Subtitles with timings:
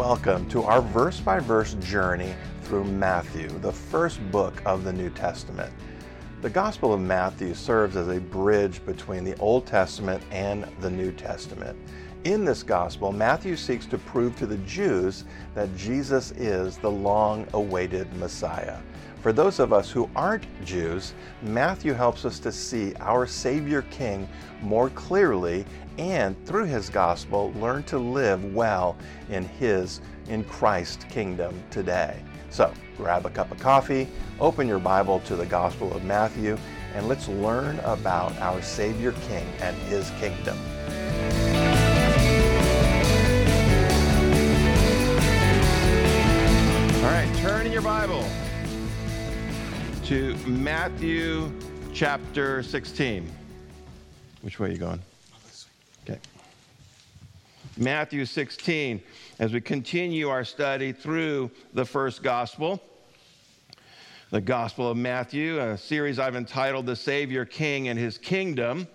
[0.00, 5.10] welcome to our verse by verse journey through Matthew, the first book of the New
[5.10, 5.70] Testament.
[6.40, 11.12] The Gospel of Matthew serves as a bridge between the Old Testament and the New
[11.12, 11.78] Testament.
[12.24, 17.46] In this Gospel, Matthew seeks to prove to the Jews that Jesus is the long
[17.52, 18.78] awaited Messiah.
[19.20, 21.12] For those of us who aren't Jews,
[21.42, 24.26] Matthew helps us to see our Savior King
[24.62, 25.66] more clearly
[25.98, 28.96] and through his gospel learn to live well
[29.28, 32.22] in his in Christ kingdom today.
[32.48, 34.08] So, grab a cup of coffee,
[34.40, 36.56] open your Bible to the Gospel of Matthew,
[36.94, 40.56] and let's learn about our Savior King and his kingdom.
[46.96, 48.24] All right, turn in your Bible
[50.10, 51.52] to Matthew
[51.94, 53.30] chapter 16.
[54.42, 55.00] Which way are you going?
[56.02, 56.18] Okay.
[57.76, 59.00] Matthew 16,
[59.38, 62.82] as we continue our study through the first gospel,
[64.32, 68.88] the Gospel of Matthew, a series I've entitled The Savior King and His Kingdom.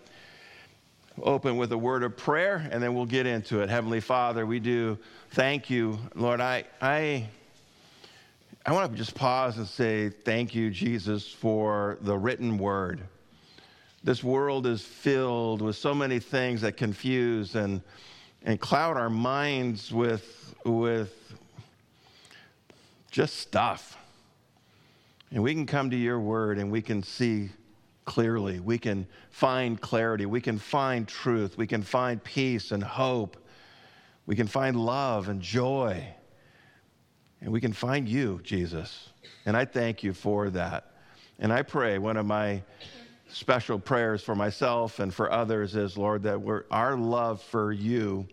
[1.22, 3.70] Open with a word of prayer and then we'll get into it.
[3.70, 4.98] Heavenly Father, we do
[5.30, 5.98] thank you.
[6.14, 7.30] Lord, I, I
[8.68, 13.00] I want to just pause and say thank you, Jesus, for the written word.
[14.04, 17.84] This world is filled with so many things that confuse and,
[18.42, 21.14] and cloud our minds with, with
[23.12, 24.00] just stuff.
[25.30, 27.52] And we can come to your word and we can see
[28.06, 28.60] clearly.
[28.60, 30.26] We can find clarity.
[30.26, 31.56] We can find truth.
[31.56, 33.38] We can find peace and hope.
[34.26, 36.16] We can find love and joy.
[37.46, 39.10] And we can find you, Jesus.
[39.46, 40.94] And I thank you for that.
[41.38, 42.64] And I pray one of my
[43.28, 48.28] special prayers for myself and for others is, Lord, that our love for you,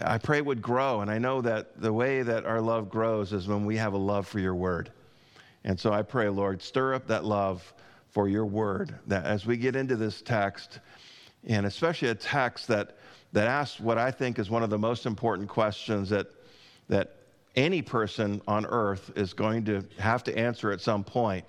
[0.00, 1.00] I pray would grow.
[1.00, 3.98] And I know that the way that our love grows is when we have a
[3.98, 4.90] love for your word.
[5.62, 7.72] And so I pray, Lord, stir up that love
[8.10, 10.80] for your word, that as we get into this text,
[11.44, 12.96] and especially a text that,
[13.32, 16.26] that asks what I think is one of the most important questions that,
[16.88, 17.12] that
[17.56, 21.44] any person on earth is going to have to answer at some point.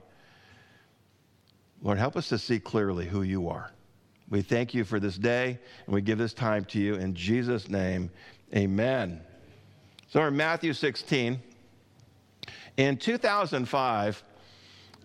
[1.81, 3.71] Lord, help us to see clearly who you are.
[4.29, 7.69] We thank you for this day, and we give this time to you in Jesus'
[7.69, 8.09] name.
[8.55, 9.21] Amen.
[10.09, 11.39] So, in Matthew 16,
[12.77, 14.23] in 2005,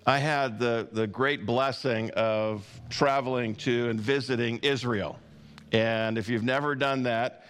[0.07, 5.19] I had the, the great blessing of traveling to and visiting Israel.
[5.71, 7.42] And if you've never done that,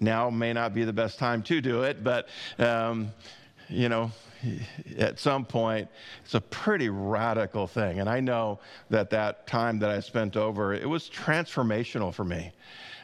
[0.00, 3.12] now may not be the best time to do it, but, um,
[3.68, 4.10] you know,
[4.98, 5.88] at some point,
[6.24, 8.00] it's a pretty radical thing.
[8.00, 12.52] And I know that that time that I spent over, it was transformational for me.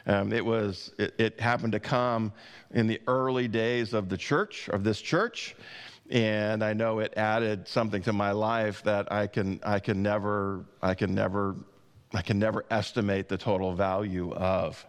[0.05, 2.33] Um, it was, it, it happened to come
[2.71, 5.55] in the early days of the church, of this church.
[6.09, 10.65] And I know it added something to my life that I can, I can never,
[10.81, 11.55] I can never,
[12.13, 14.85] I can never estimate the total value of.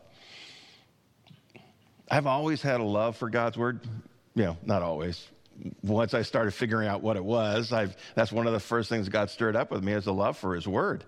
[2.14, 3.80] I've always had a love for God's word.
[4.36, 5.26] You know, not always.
[5.82, 9.08] Once I started figuring out what it was, I've, that's one of the first things
[9.08, 11.04] God stirred up with me is a love for His word.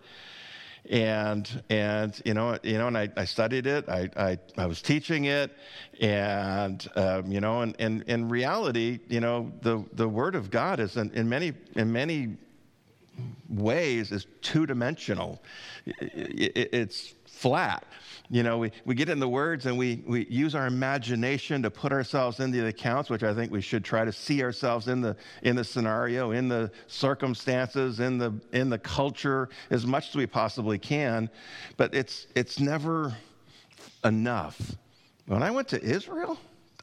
[0.91, 3.89] And and you know you know and I, I studied it.
[3.89, 5.53] I, I, I was teaching it,
[6.01, 10.81] and um, you know and, and in reality, you know the the word of God
[10.81, 12.37] is in, in many in many
[13.49, 15.43] ways is two dimensional.
[15.87, 17.85] It's flat.
[18.29, 21.71] You know, we, we get in the words and we, we use our imagination to
[21.71, 25.01] put ourselves into the accounts, which I think we should try to see ourselves in
[25.01, 30.17] the, in the scenario, in the circumstances, in the, in the culture as much as
[30.17, 31.31] we possibly can.
[31.77, 33.15] But it's, it's never
[34.05, 34.75] enough.
[35.27, 36.39] When I went to Israel,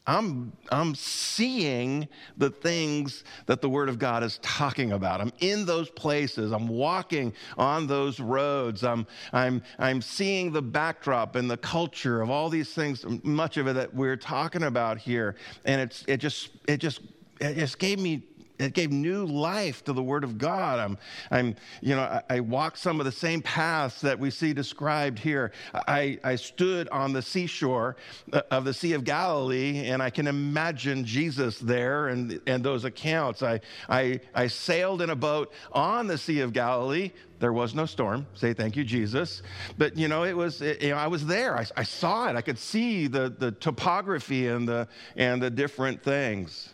[0.06, 5.22] I'm, I'm seeing the things that the Word of God is talking about.
[5.22, 6.52] I'm in those places.
[6.52, 8.84] I'm walking on those roads.
[8.84, 13.67] I'm, I'm, I'm seeing the backdrop and the culture of all these things, much of
[13.67, 15.35] it that we're talking about here.
[15.64, 17.02] And it's, it, just, it, just,
[17.40, 18.23] it just gave me
[18.63, 20.79] it gave new life to the Word of God.
[20.79, 20.97] I'm,
[21.31, 25.19] I'm you know, I, I walked some of the same paths that we see described
[25.19, 25.51] here.
[25.73, 27.95] I, I stood on the seashore
[28.31, 32.85] uh, of the Sea of Galilee, and I can imagine Jesus there and, and those
[32.85, 33.43] accounts.
[33.43, 37.11] I, I, I sailed in a boat on the Sea of Galilee.
[37.39, 38.25] There was no storm.
[38.35, 39.41] Say thank you, Jesus.
[39.77, 40.61] But you know, it was.
[40.61, 41.57] It, you know, I was there.
[41.57, 42.37] I, I saw it.
[42.37, 44.87] I could see the the topography and the
[45.17, 46.73] and the different things.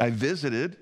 [0.00, 0.78] I visited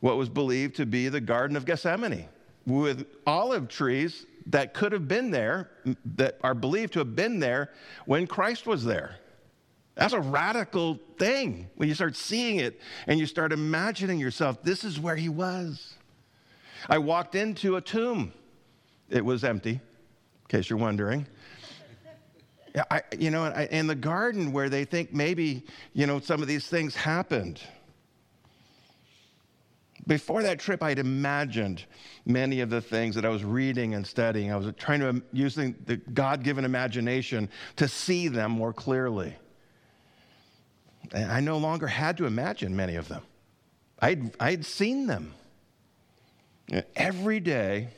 [0.00, 2.28] what was believed to be the Garden of Gethsemane
[2.64, 5.70] with olive trees that could have been there,
[6.16, 7.70] that are believed to have been there
[8.06, 9.16] when Christ was there.
[9.94, 14.84] That's a radical thing when you start seeing it and you start imagining yourself, this
[14.84, 15.94] is where he was.
[16.88, 18.32] I walked into a tomb,
[19.10, 19.80] it was empty, in
[20.48, 21.26] case you're wondering.
[22.90, 26.66] I, you know, in the garden where they think maybe, you know, some of these
[26.66, 27.60] things happened.
[30.06, 31.84] Before that trip, I'd imagined
[32.26, 34.52] many of the things that I was reading and studying.
[34.52, 39.36] I was trying to, using the God given imagination to see them more clearly.
[41.12, 43.22] And I no longer had to imagine many of them,
[44.00, 45.34] I'd, I'd seen them.
[46.96, 47.88] Every day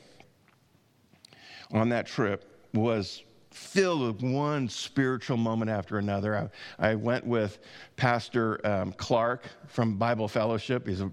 [1.71, 6.51] on that trip was filled with one spiritual moment after another.
[6.77, 7.59] I, I went with
[7.95, 10.87] Pastor um, Clark from Bible Fellowship.
[10.87, 11.11] He's a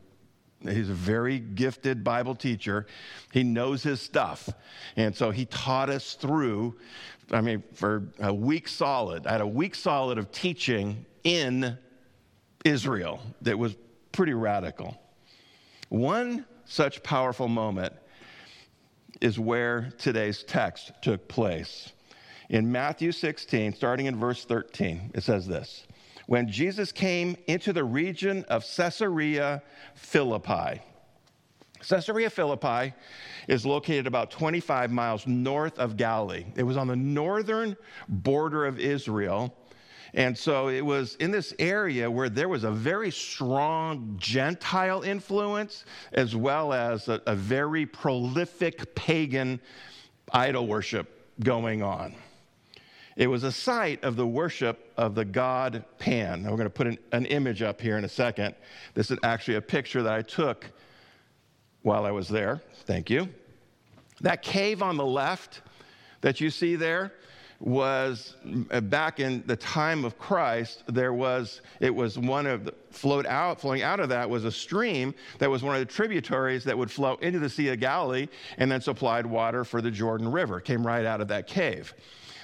[0.69, 2.87] He's a very gifted Bible teacher.
[3.33, 4.49] He knows his stuff.
[4.97, 6.77] And so he taught us through,
[7.31, 9.27] I mean, for a week solid.
[9.27, 11.79] I had a week solid of teaching in
[12.65, 13.77] Israel that was
[14.13, 15.01] pretty radical.
[15.89, 17.93] One such powerful moment
[19.21, 21.93] is where today's text took place.
[22.49, 25.87] In Matthew 16, starting in verse 13, it says this
[26.27, 29.63] When Jesus came into the region of Caesarea
[29.95, 30.81] Philippi,
[31.89, 32.95] Caesarea Philippi
[33.49, 36.45] is located about 25 miles north of Galilee.
[36.55, 37.77] It was on the northern
[38.09, 39.53] border of Israel
[40.15, 45.85] and so it was in this area where there was a very strong Gentile influence
[46.13, 49.59] as well as a, a very prolific pagan
[50.33, 52.15] idol worship going on.
[53.17, 56.43] It was a site of the worship of the god Pan.
[56.43, 58.55] Now we're going to put an, an, image up here in a second.
[58.95, 60.71] This is actually a picture that I took
[61.83, 62.63] while I was there.
[62.85, 63.29] Thank you.
[64.21, 65.63] That cave on the left
[66.21, 67.13] that you see there,
[67.63, 68.35] was
[68.73, 73.25] uh, back in the time of Christ, there was, it was one of the, flowed
[73.27, 76.77] out, flowing out of that was a stream that was one of the tributaries that
[76.77, 78.27] would flow into the Sea of Galilee
[78.59, 80.61] and then supplied water for the Jordan River.
[80.61, 81.95] Came right out of that cave.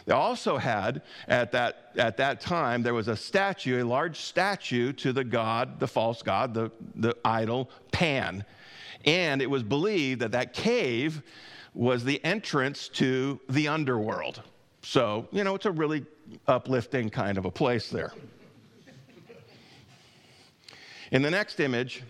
[0.09, 4.95] They also had, at that, at that time, there was a statue, a large statue
[4.95, 8.43] to the god, the false god, the, the idol Pan.
[9.05, 11.23] And it was believed that that cave
[11.75, 14.41] was the entrance to the underworld.
[14.81, 16.07] So, you know, it's a really
[16.47, 18.15] uplifting kind of a place there.
[21.11, 22.03] In the next image,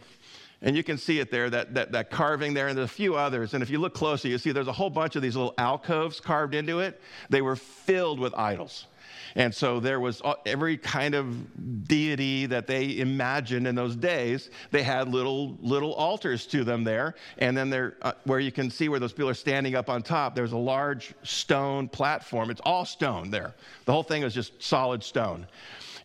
[0.63, 3.17] and you can see it there, that, that, that carving there, and there's a few
[3.17, 3.55] others.
[3.55, 6.21] And if you look closely, you see there's a whole bunch of these little alcoves
[6.21, 7.01] carved into it.
[7.31, 8.87] They were filled with idols.
[9.35, 14.51] And so there was every kind of deity that they imagined in those days.
[14.71, 18.71] They had little little altars to them there, and then there, uh, where you can
[18.71, 22.51] see where those people are standing up on top, there's a large stone platform.
[22.51, 23.55] It's all stone there.
[23.85, 25.47] The whole thing is just solid stone.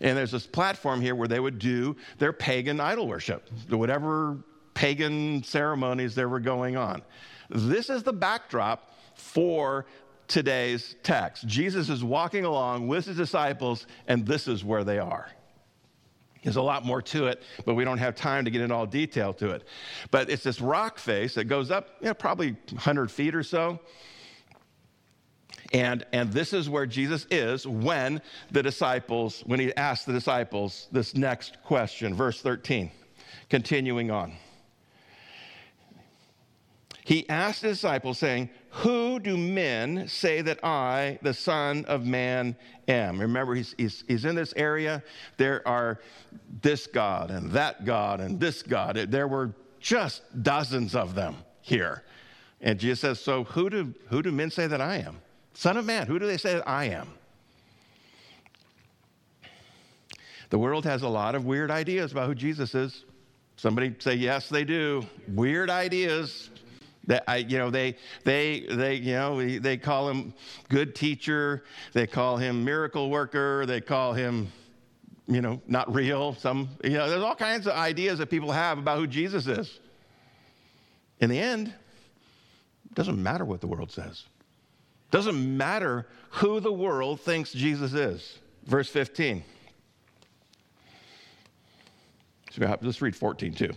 [0.03, 4.37] And there's this platform here where they would do their pagan idol worship, whatever
[4.73, 7.01] pagan ceremonies there were going on.
[7.49, 9.85] This is the backdrop for
[10.27, 11.47] today's text.
[11.47, 15.29] Jesus is walking along with his disciples, and this is where they are.
[16.43, 18.85] There's a lot more to it, but we don't have time to get into all
[18.85, 19.63] detail to it.
[20.11, 23.79] But it's this rock face that goes up, you know, probably 100 feet or so.
[25.73, 30.87] And, and this is where Jesus is when the disciples, when he asks the disciples
[30.91, 32.91] this next question, verse 13,
[33.49, 34.33] continuing on.
[37.05, 42.55] He asked the disciples, saying, Who do men say that I, the Son of Man,
[42.87, 43.19] am?
[43.19, 45.03] Remember, he's, he's, he's in this area.
[45.37, 45.99] There are
[46.61, 48.95] this God and that God and this God.
[48.95, 52.03] There were just dozens of them here.
[52.61, 55.19] And Jesus says, So who do, who do men say that I am?
[55.53, 57.07] Son of Man, who do they say that I am?
[60.49, 63.05] The world has a lot of weird ideas about who Jesus is.
[63.55, 65.03] Somebody say, Yes, they do.
[65.27, 66.49] Weird ideas.
[67.07, 70.33] That I, you know, they, they, they, you know, they call him
[70.69, 71.63] good teacher.
[71.91, 73.65] They call him miracle worker.
[73.65, 74.51] They call him,
[75.27, 76.33] you know, not real.
[76.35, 79.79] Some, you know, there's all kinds of ideas that people have about who Jesus is.
[81.19, 84.25] In the end, it doesn't matter what the world says.
[85.13, 88.39] Doesn't matter who the world thinks Jesus is.
[88.65, 89.43] Verse 15.
[92.57, 93.69] Let's read 14 too.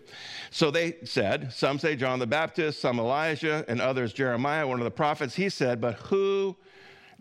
[0.50, 4.84] So they said, some say John the Baptist, some Elijah, and others Jeremiah, one of
[4.84, 5.34] the prophets.
[5.34, 6.56] He said, But who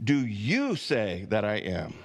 [0.01, 1.95] do you say that I am?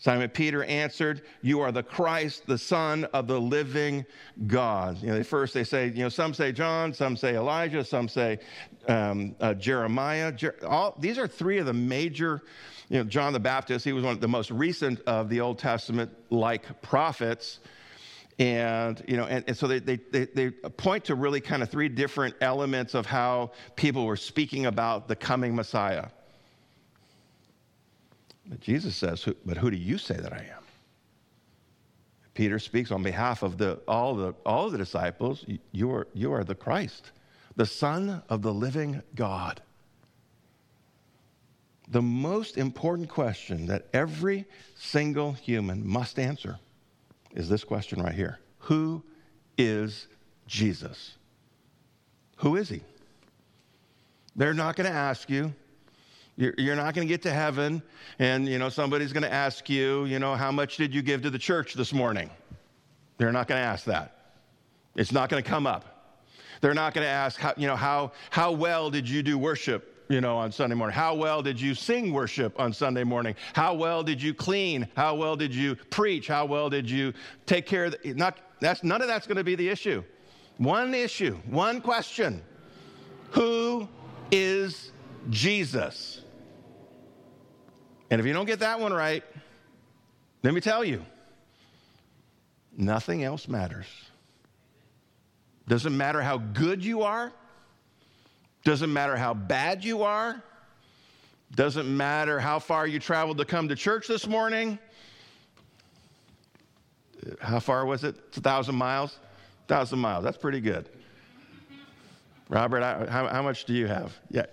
[0.00, 4.06] Simon Peter answered, You are the Christ, the Son of the living
[4.46, 5.02] God.
[5.02, 8.38] You know, first they say, you know, some say John, some say Elijah, some say
[8.86, 10.30] um, uh, Jeremiah.
[10.30, 12.42] Jer- all, these are three of the major,
[12.88, 15.58] you know, John the Baptist, he was one of the most recent of the Old
[15.58, 17.58] Testament like prophets.
[18.38, 21.70] And, you know, and, and so they, they, they, they point to really kind of
[21.70, 26.06] three different elements of how people were speaking about the coming Messiah.
[28.48, 30.64] But Jesus says, But who do you say that I am?
[32.34, 35.44] Peter speaks on behalf of the, all, the, all the disciples.
[35.72, 37.10] You are, you are the Christ,
[37.56, 39.60] the Son of the living God.
[41.90, 44.44] The most important question that every
[44.76, 46.58] single human must answer
[47.34, 49.02] is this question right here Who
[49.56, 50.06] is
[50.46, 51.16] Jesus?
[52.36, 52.82] Who is he?
[54.36, 55.52] They're not going to ask you,
[56.38, 57.82] you're, not going to get to heaven
[58.20, 61.22] and, you know, somebody's going to ask you, you know, how much did you give
[61.22, 62.30] to the church this morning?
[63.16, 64.36] They're not going to ask that.
[64.94, 66.14] It's not going to come up.
[66.60, 70.06] They're not going to ask, how, you know, how, how well did you do worship,
[70.08, 70.94] you know, on Sunday morning?
[70.94, 73.34] How well did you sing worship on Sunday morning?
[73.52, 74.86] How well did you clean?
[74.96, 76.28] How well did you preach?
[76.28, 77.14] How well did you
[77.46, 80.04] take care of the, not, that's, none of that's going to be the issue.
[80.58, 82.42] One issue, one question.
[83.32, 83.88] Who
[84.30, 84.92] is
[85.30, 86.22] Jesus?
[88.10, 89.22] And if you don't get that one right,
[90.42, 91.04] let me tell you,
[92.76, 93.86] nothing else matters.
[95.66, 97.32] Doesn't matter how good you are,
[98.64, 100.42] doesn't matter how bad you are,
[101.54, 104.78] doesn't matter how far you traveled to come to church this morning.
[107.40, 108.16] How far was it?
[108.28, 109.18] It's a thousand miles?
[109.64, 110.24] A thousand miles.
[110.24, 110.88] That's pretty good.
[112.48, 114.16] Robert, how, how, much do you have?
[114.30, 114.46] Yeah,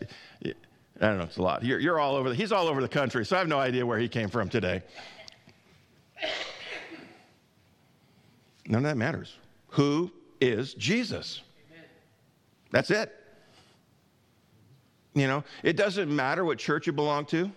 [1.02, 1.64] I don't know, it's a lot.
[1.64, 3.86] You're, you're all over, the, he's all over the country, so I have no idea
[3.86, 4.82] where he came from today.
[8.68, 9.38] None of that matters.
[9.70, 11.42] Who is Jesus?
[12.72, 13.14] That's it.
[15.14, 17.52] You know, it doesn't matter what church you belong to.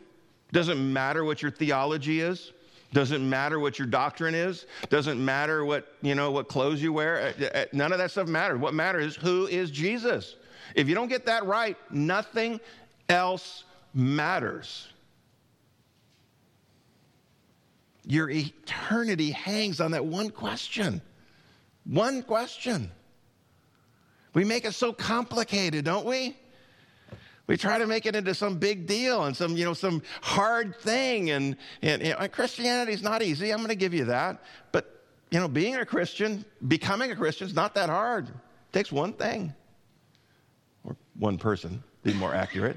[0.52, 2.52] Doesn't matter what your theology is.
[2.92, 4.66] Doesn't matter what your doctrine is.
[4.88, 7.34] Doesn't matter what, you know, what clothes you wear.
[7.38, 8.58] Uh, uh, none of that stuff matters.
[8.58, 10.36] What matters is who is Jesus.
[10.74, 12.60] If you don't get that right, nothing
[13.08, 14.88] else matters.
[18.04, 21.02] Your eternity hangs on that one question.
[21.84, 22.90] One question.
[24.34, 26.36] We make it so complicated, don't we?
[27.46, 30.76] We try to make it into some big deal and some, you know, some hard
[30.76, 31.30] thing.
[31.30, 33.50] And, and, and Christianity is not easy.
[33.50, 34.42] I'm going to give you that.
[34.70, 38.28] But, you know, being a Christian, becoming a Christian is not that hard.
[38.28, 39.54] It takes one thing,
[40.84, 42.76] or one person, be more accurate.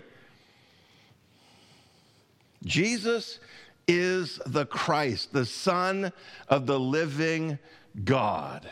[2.63, 3.39] Jesus
[3.87, 6.11] is the Christ, the Son
[6.47, 7.57] of the living
[8.03, 8.69] God.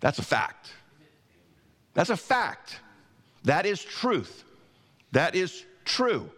[0.00, 0.72] That's a fact.
[1.94, 2.80] That's a fact.
[3.44, 4.44] That is truth.
[5.12, 6.30] That is true.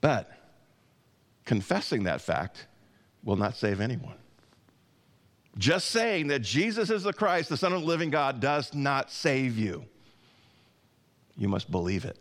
[0.00, 0.30] But
[1.44, 2.66] confessing that fact
[3.22, 4.16] will not save anyone.
[5.58, 9.10] Just saying that Jesus is the Christ, the Son of the living God, does not
[9.10, 9.84] save you.
[11.36, 12.16] You must believe it.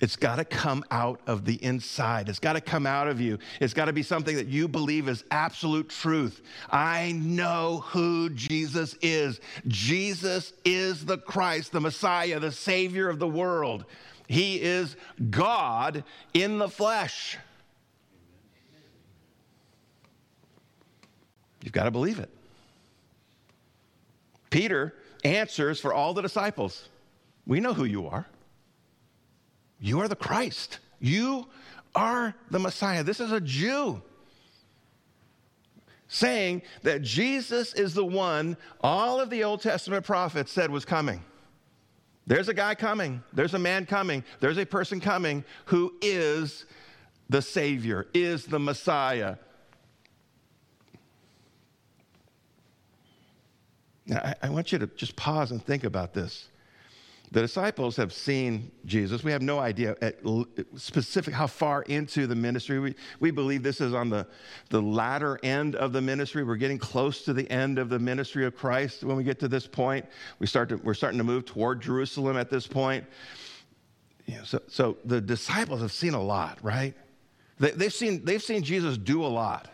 [0.00, 2.28] It's got to come out of the inside.
[2.28, 3.38] It's got to come out of you.
[3.60, 6.40] It's got to be something that you believe is absolute truth.
[6.70, 9.40] I know who Jesus is.
[9.66, 13.86] Jesus is the Christ, the Messiah, the Savior of the world.
[14.28, 14.94] He is
[15.30, 17.36] God in the flesh.
[21.64, 22.30] You've got to believe it.
[24.50, 26.88] Peter answers for all the disciples.
[27.46, 28.26] We know who you are.
[29.80, 30.78] You are the Christ.
[31.00, 31.46] You
[31.94, 33.02] are the Messiah.
[33.02, 34.02] This is a Jew
[36.08, 41.22] saying that Jesus is the one all of the Old Testament prophets said was coming.
[42.26, 46.66] There's a guy coming, there's a man coming, there's a person coming who is
[47.30, 49.36] the Savior, is the Messiah.
[54.06, 56.48] Now, I, I want you to just pause and think about this.
[57.30, 59.22] The disciples have seen Jesus.
[59.22, 60.16] We have no idea at
[60.76, 62.78] specific how far into the ministry.
[62.78, 64.26] We, we believe this is on the,
[64.70, 66.42] the latter end of the ministry.
[66.42, 69.48] We're getting close to the end of the ministry of Christ when we get to
[69.48, 70.06] this point.
[70.38, 73.04] We start to, we're starting to move toward Jerusalem at this point.
[74.26, 76.94] Know, so, so the disciples have seen a lot, right?
[77.58, 79.68] They, they've, seen, they've seen Jesus do a lot.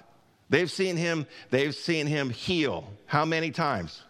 [0.51, 2.89] They've seen him, they've seen him heal.
[3.07, 4.03] How many times?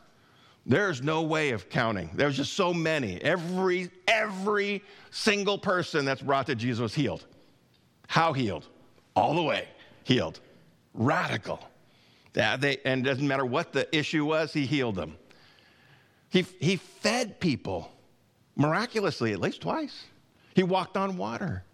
[0.66, 2.10] There's no way of counting.
[2.14, 3.20] There's just so many.
[3.20, 7.26] Every, every single person that's brought to Jesus was healed.
[8.06, 8.66] How healed?
[9.14, 9.68] All the way
[10.04, 10.40] healed.
[10.94, 11.60] Radical.
[12.34, 15.16] Yeah, they, and it doesn't matter what the issue was, he healed them.
[16.30, 17.92] He, he fed people
[18.56, 20.04] miraculously at least twice.
[20.54, 21.64] He walked on water.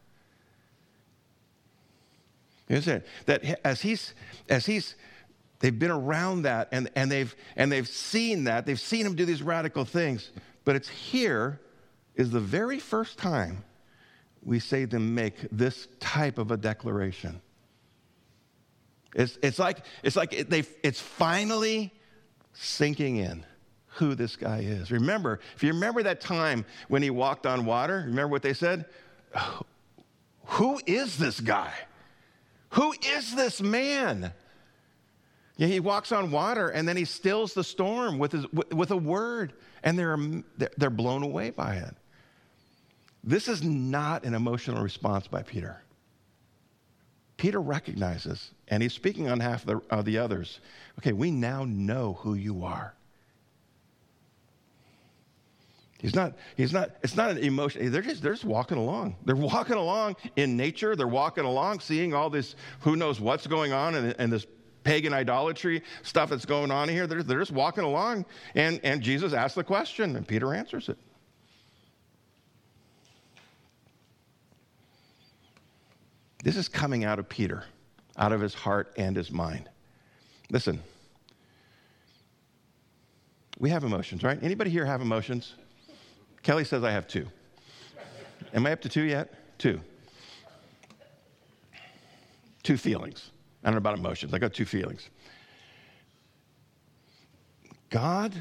[2.69, 4.15] Is it that as he's
[4.49, 4.95] as he's
[5.61, 9.25] they've been around that and, and they've and they've seen that they've seen him do
[9.25, 10.33] these radical things,
[10.65, 11.61] but it's here
[12.17, 13.65] is the very first time
[14.43, 17.41] we say them make this type of a declaration.
[19.15, 21.93] It's, it's like, it's, like it, they, it's finally
[22.53, 23.45] sinking in
[23.95, 24.91] who this guy is.
[24.91, 28.85] Remember, if you remember that time when he walked on water, remember what they said?
[30.45, 31.73] Who is this guy?
[32.71, 34.33] Who is this man?
[35.61, 38.97] Yeah, he walks on water and then he stills the storm with, his, with a
[38.97, 39.53] word,
[39.83, 40.17] and they're,
[40.79, 41.95] they're blown away by it.
[43.23, 45.83] This is not an emotional response by Peter.
[47.37, 50.61] Peter recognizes, and he's speaking on behalf of the, the others.
[50.99, 52.95] Okay, we now know who you are.
[55.99, 57.93] He's not, he's not, it's not an emotion.
[57.93, 59.17] They're just, they're just walking along.
[59.27, 60.97] They're walking along in nature.
[60.97, 64.47] They're walking along, seeing all this, who knows what's going on and, and this
[64.85, 67.07] pagan idolatry stuff that's going on here.
[67.07, 68.25] They're, they're just walking along.
[68.55, 70.99] And, and Jesus asks the question, and Peter answers it.
[76.43, 77.65] This is coming out of Peter,
[78.17, 79.69] out of his heart and his mind.
[80.51, 80.81] Listen,
[83.59, 84.43] we have emotions, right?
[84.43, 85.55] Anybody here have emotions?
[86.43, 87.27] Kelly says I have two.
[88.55, 89.35] Am I up to two yet?
[89.59, 89.81] Two.
[92.63, 93.31] Two feelings.
[93.63, 94.33] I don't know about emotions.
[94.33, 95.09] I got two feelings.
[97.91, 98.35] God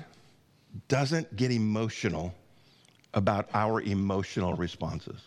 [0.88, 2.34] doesn't get emotional
[3.14, 5.22] about our emotional responses.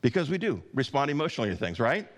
[0.00, 2.08] Because we do respond emotionally to things, right?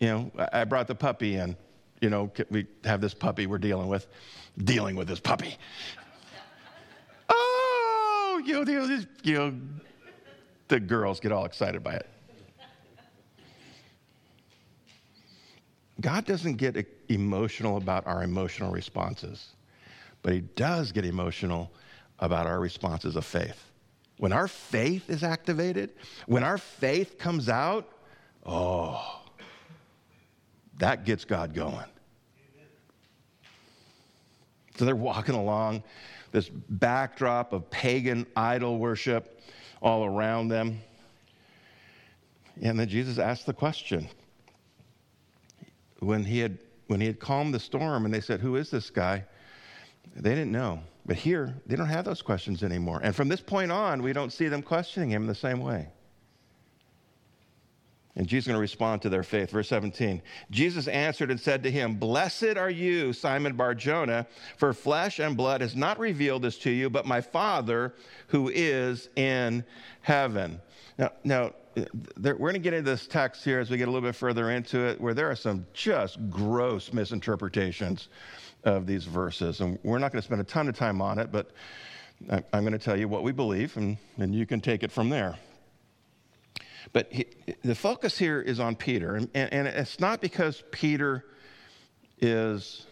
[0.00, 1.56] You know, I brought the puppy in.
[2.02, 4.06] You know, we have this puppy we're dealing with,
[4.58, 5.56] dealing with this puppy
[7.28, 9.54] oh, you know, you know,
[10.68, 12.08] the girls get all excited by it.
[16.00, 16.76] God doesn't get
[17.08, 19.54] emotional about our emotional responses,
[20.22, 21.70] but He does get emotional
[22.18, 23.70] about our responses of faith.
[24.18, 25.92] When our faith is activated,
[26.26, 27.88] when our faith comes out,
[28.44, 29.22] oh,
[30.78, 31.84] that gets God going.
[34.76, 35.82] So they're walking along
[36.32, 39.40] this backdrop of pagan idol worship
[39.80, 40.80] all around them.
[42.60, 44.08] And then Jesus asks the question
[46.00, 48.90] when he had when he had calmed the storm and they said, Who is this
[48.90, 49.24] guy?
[50.14, 50.80] They didn't know.
[51.04, 53.00] But here, they don't have those questions anymore.
[53.02, 55.88] And from this point on, we don't see them questioning him in the same way.
[58.16, 59.50] And Jesus is going to respond to their faith.
[59.50, 64.72] Verse 17 Jesus answered and said to him, Blessed are you, Simon Bar Jonah, for
[64.72, 67.94] flesh and blood has not revealed this to you, but my Father
[68.28, 69.64] who is in
[70.00, 70.60] heaven.
[70.98, 71.52] Now, now
[72.16, 74.16] there, we're going to get into this text here as we get a little bit
[74.16, 78.08] further into it, where there are some just gross misinterpretations
[78.64, 79.60] of these verses.
[79.60, 81.50] And we're not going to spend a ton of time on it, but
[82.30, 85.10] I'm going to tell you what we believe, and, and you can take it from
[85.10, 85.36] there.
[86.92, 87.26] But he,
[87.62, 89.16] the focus here is on Peter.
[89.16, 91.24] And, and it's not because Peter
[92.20, 92.86] is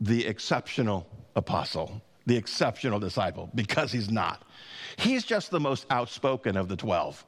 [0.00, 4.42] the exceptional apostle, the exceptional disciple, because he's not.
[4.96, 7.26] He's just the most outspoken of the 12.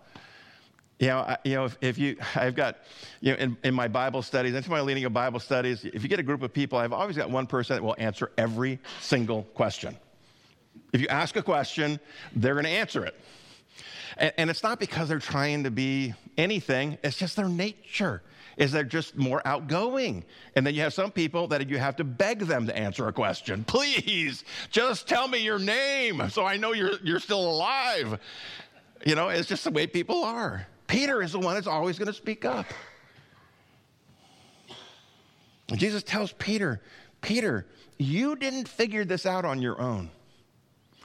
[0.98, 2.78] You know, I, you know if, if, you, I've got,
[3.20, 6.08] you know, in, in my Bible studies, into my leading of Bible studies, if you
[6.08, 9.42] get a group of people, I've always got one person that will answer every single
[9.54, 9.96] question.
[10.92, 11.98] If you ask a question,
[12.36, 13.18] they're going to answer it.
[14.16, 18.22] And, and it's not because they're trying to be anything, it's just their nature
[18.56, 20.24] is they're just more outgoing.
[20.54, 23.12] And then you have some people that you have to beg them to answer a
[23.12, 23.64] question.
[23.66, 28.18] Please, just tell me your name so I know you're, you're still alive.
[29.04, 30.66] You know, it's just the way people are.
[30.92, 32.66] Peter is the one that's always going to speak up.
[35.72, 36.82] Jesus tells Peter,
[37.22, 37.64] Peter,
[37.96, 40.10] you didn't figure this out on your own.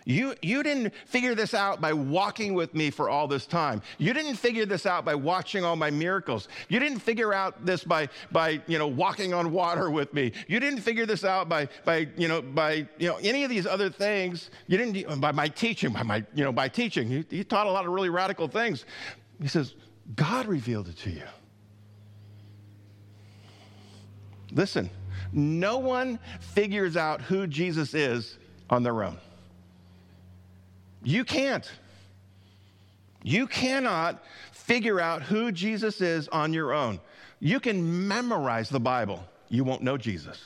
[0.04, 3.82] You, you didn't figure this out by walking with me for all this time.
[3.98, 6.50] You didn't figure this out by watching all my miracles.
[6.68, 10.34] You didn't figure out this by, by you know, walking on water with me.
[10.50, 13.66] You didn't figure this out by, by, you know, by you know, any of these
[13.66, 14.50] other things.
[14.68, 17.26] You didn't, by my teaching, by my, you know, by teaching.
[17.30, 18.84] You taught a lot of really radical things.
[19.42, 19.74] He says,
[20.16, 21.24] God revealed it to you.
[24.52, 24.90] Listen,
[25.32, 28.38] no one figures out who Jesus is
[28.70, 29.18] on their own.
[31.04, 31.70] You can't.
[33.24, 37.00] You cannot figure out who Jesus is on your own.
[37.40, 40.44] You can memorize the Bible, you won't know Jesus.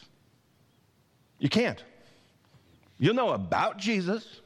[1.39, 1.83] You can't.
[2.97, 4.41] You'll know about Jesus,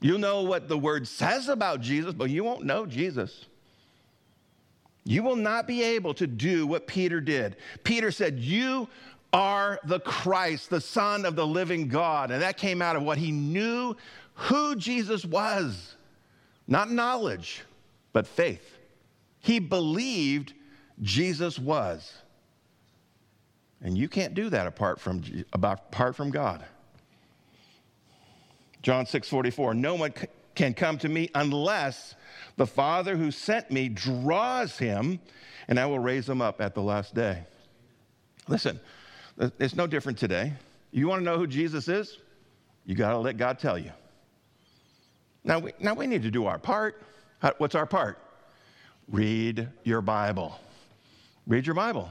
[0.00, 3.46] you'll know what the word says about Jesus, but you won't know Jesus.
[5.08, 7.56] You will not be able to do what Peter did.
[7.84, 8.88] Peter said, You
[9.32, 12.32] are the Christ, the Son of the living God.
[12.32, 13.94] And that came out of what he knew
[14.34, 15.94] who Jesus was.
[16.66, 17.62] Not knowledge,
[18.12, 18.78] but faith.
[19.38, 20.54] He believed
[21.00, 22.12] Jesus was.
[23.80, 26.64] And you can't do that apart from, apart from God.
[28.82, 30.12] John 6 44, no one
[30.56, 32.14] can come to me unless
[32.56, 35.20] the Father who sent me draws him,
[35.68, 37.44] and I will raise him up at the last day.
[38.48, 38.80] Listen,
[39.58, 40.52] it's no different today.
[40.90, 42.18] You want to know who Jesus is?
[42.84, 43.90] You got to let God tell you.
[45.44, 47.02] Now we, now we need to do our part.
[47.58, 48.18] What's our part?
[49.08, 50.58] Read your Bible.
[51.46, 52.08] Read your Bible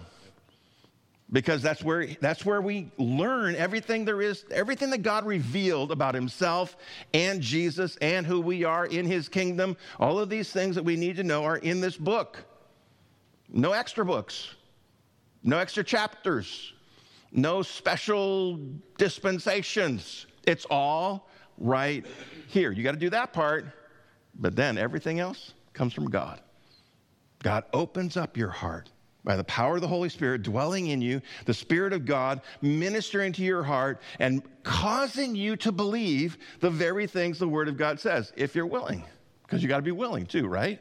[1.36, 6.16] because that's where, that's where we learn everything there is, everything that God revealed about
[6.16, 6.78] himself
[7.14, 9.76] and Jesus and who we are in his kingdom.
[10.00, 12.46] All of these things that we need to know are in this book.
[13.50, 14.56] No extra books,
[15.44, 16.72] no extra chapters,
[17.34, 18.58] no special
[18.98, 20.28] dispensations.
[20.48, 22.06] It's all right
[22.48, 22.72] here.
[22.72, 23.66] You got to do that part,
[24.36, 26.40] but then everything else comes from God.
[27.44, 28.90] God opens up your heart
[29.26, 33.34] by the power of the Holy Spirit dwelling in you, the Spirit of God ministering
[33.34, 38.00] to your heart and causing you to believe the very things the Word of God
[38.00, 39.04] says, if you're willing.
[39.42, 40.80] Because you got to be willing too, right?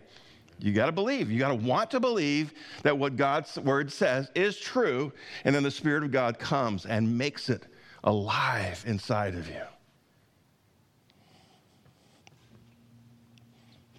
[0.58, 1.30] You got to believe.
[1.30, 2.52] You got to want to believe
[2.82, 5.12] that what God's Word says is true,
[5.44, 7.66] and then the Spirit of God comes and makes it
[8.04, 9.62] alive inside of you.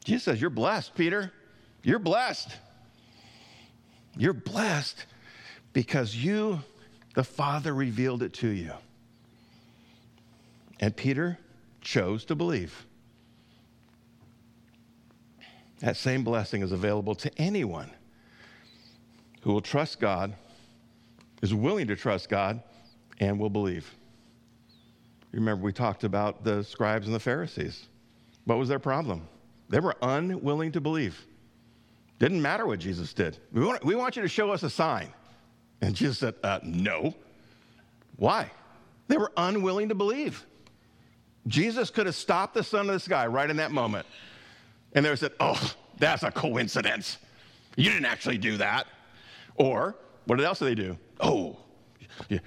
[0.04, 1.32] Jesus says, You're blessed, Peter.
[1.84, 2.50] You're blessed.
[4.18, 5.06] You're blessed
[5.74, 6.62] because you,
[7.16, 8.72] the Father, revealed it to you.
[10.80, 11.38] And Peter
[11.82, 12.86] chose to believe.
[15.80, 17.92] That same blessing is available to anyone
[19.42, 20.34] who will trust God,
[21.42, 22.62] is willing to trust God,
[23.20, 23.94] and will believe.
[25.32, 27.88] Remember, we talked about the scribes and the Pharisees.
[28.46, 29.28] What was their problem?
[29.70, 31.26] They were unwilling to believe.
[32.20, 33.38] Didn't matter what Jesus did.
[33.52, 35.10] We want, we want you to show us a sign.
[35.82, 37.14] And Jesus said, uh, No.
[38.16, 38.50] Why?
[39.08, 40.46] They were unwilling to believe.
[41.48, 44.06] Jesus could have stopped the sun of the sky right in that moment.
[44.94, 47.18] And they said, Oh, that's a coincidence.
[47.76, 48.88] You didn't actually do that.
[49.56, 50.98] Or, what else do they do?
[51.20, 51.58] Oh,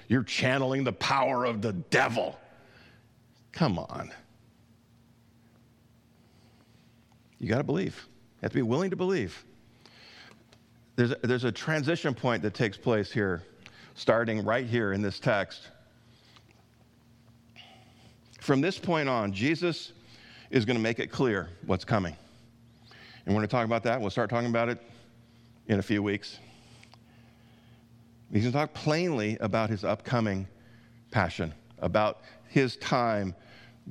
[0.07, 2.37] you're channeling the power of the devil.
[3.51, 4.11] Come on.
[7.37, 8.07] You got to believe.
[8.07, 9.45] You have to be willing to believe
[10.99, 13.41] there's a, there's a transition point that takes place here,
[13.95, 15.69] starting right here in this text.
[18.41, 19.93] From this point on, Jesus
[20.49, 22.17] is going to make it clear what's coming.
[23.25, 24.01] And we're going to talk about that.
[24.01, 24.77] We'll start talking about it
[25.67, 26.37] in a few weeks.
[28.33, 30.49] He's going to talk plainly about his upcoming
[31.11, 33.33] passion, about his time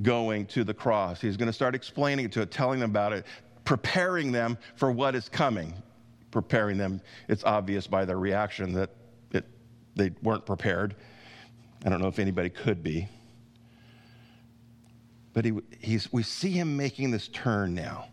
[0.03, 1.23] going to the cross.
[1.23, 3.25] He's going to start explaining it to it, telling them about it,
[3.65, 5.73] preparing them for what is coming
[6.31, 8.91] preparing them, it's obvious by their reaction that
[9.33, 9.45] it,
[9.97, 10.95] they weren't prepared.
[11.85, 13.09] I don't know if anybody could be.
[15.33, 18.09] But he, he's, we see him making this turn now.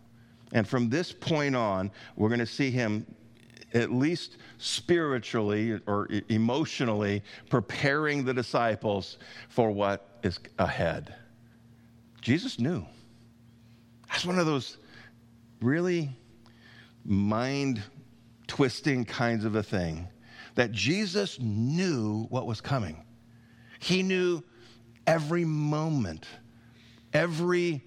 [0.52, 3.04] And from this point on, we're going to see him,
[3.74, 11.14] at least spiritually or emotionally, preparing the disciples for what is ahead.
[12.20, 12.86] Jesus knew.
[14.08, 14.78] That's one of those
[15.60, 16.10] really
[17.04, 17.82] mind
[18.46, 20.08] twisting kinds of a thing
[20.54, 23.04] that Jesus knew what was coming.
[23.78, 24.42] He knew
[25.06, 26.26] every moment,
[27.12, 27.82] every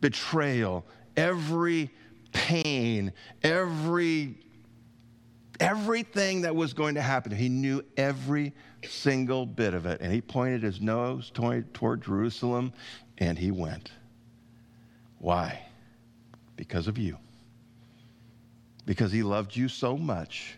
[0.00, 0.86] betrayal,
[1.16, 1.90] every
[2.32, 3.12] pain,
[3.42, 4.38] every
[5.60, 7.32] everything that was going to happen.
[7.32, 8.52] He knew every
[8.88, 10.00] single bit of it.
[10.00, 12.72] And he pointed his nose toward, toward Jerusalem
[13.18, 13.92] and he went.
[15.18, 15.60] Why?
[16.56, 17.18] Because of you
[18.86, 20.56] because he loved you so much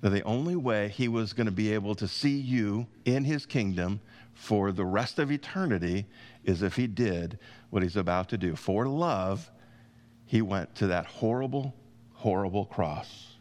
[0.00, 3.44] that the only way he was going to be able to see you in his
[3.46, 4.00] kingdom
[4.34, 6.06] for the rest of eternity
[6.44, 7.38] is if he did
[7.68, 8.56] what he's about to do.
[8.56, 9.50] For love,
[10.24, 11.74] he went to that horrible,
[12.14, 13.34] horrible cross.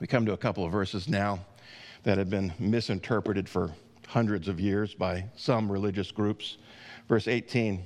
[0.00, 1.38] We come to a couple of verses now
[2.02, 3.72] that have been misinterpreted for
[4.08, 6.58] hundreds of years by some religious groups.
[7.08, 7.84] Verse 18,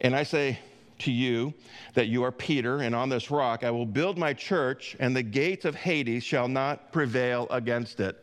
[0.00, 0.58] and I say,
[1.00, 1.52] to you
[1.94, 5.22] that you are Peter, and on this rock I will build my church, and the
[5.22, 8.22] gates of Hades shall not prevail against it.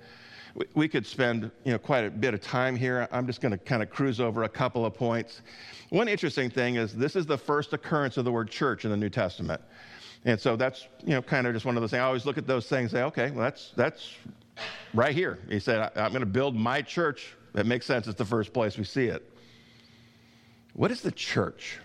[0.76, 3.08] We could spend you know, quite a bit of time here.
[3.12, 5.42] I'm just going to kind of cruise over a couple of points.
[5.90, 8.98] One interesting thing is this is the first occurrence of the word church in the
[8.98, 9.62] New Testament.
[10.26, 12.02] And so that's, you know, kind of just one of those things.
[12.02, 14.14] I always look at those things and say, okay, well, that's, that's
[14.94, 15.40] right here.
[15.50, 17.34] He said, I'm going to build my church.
[17.54, 18.08] That makes sense.
[18.08, 19.28] It's the first place we see it.
[20.74, 21.80] What is the church?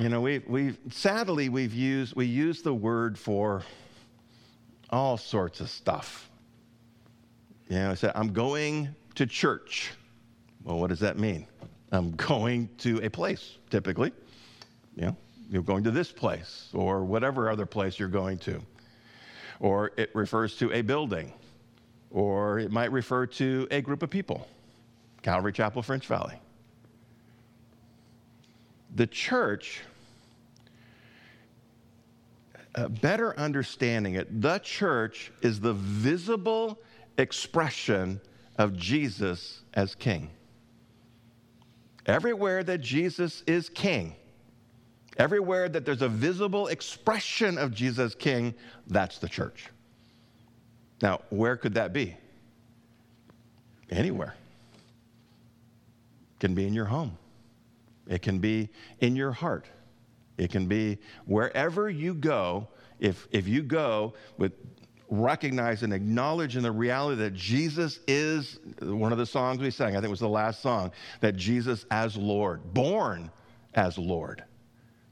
[0.00, 3.62] You know, we we sadly we've used we use the word for
[4.90, 6.30] all sorts of stuff.
[7.68, 9.92] You know, I said I'm going to church.
[10.64, 11.46] Well, what does that mean?
[11.92, 14.12] I'm going to a place, typically.
[14.96, 15.16] You know,
[15.50, 18.60] you're going to this place or whatever other place you're going to.
[19.60, 21.32] Or it refers to a building,
[22.10, 24.46] or it might refer to a group of people.
[25.22, 26.38] Calvary Chapel, French Valley.
[28.98, 29.80] The church,
[32.74, 36.80] a better understanding it, the church is the visible
[37.16, 38.20] expression
[38.56, 40.30] of Jesus as king.
[42.06, 44.16] Everywhere that Jesus is king,
[45.16, 48.52] everywhere that there's a visible expression of Jesus king,
[48.88, 49.66] that's the church.
[51.02, 52.16] Now, where could that be?
[53.90, 54.34] Anywhere.
[56.32, 57.16] It can be in your home.
[58.08, 59.66] It can be in your heart.
[60.38, 62.68] It can be wherever you go.
[62.98, 64.52] If, if you go with
[65.10, 69.90] recognize and acknowledge in the reality that Jesus is one of the songs we sang,
[69.90, 73.30] I think it was the last song, that Jesus as Lord, born
[73.74, 74.44] as Lord.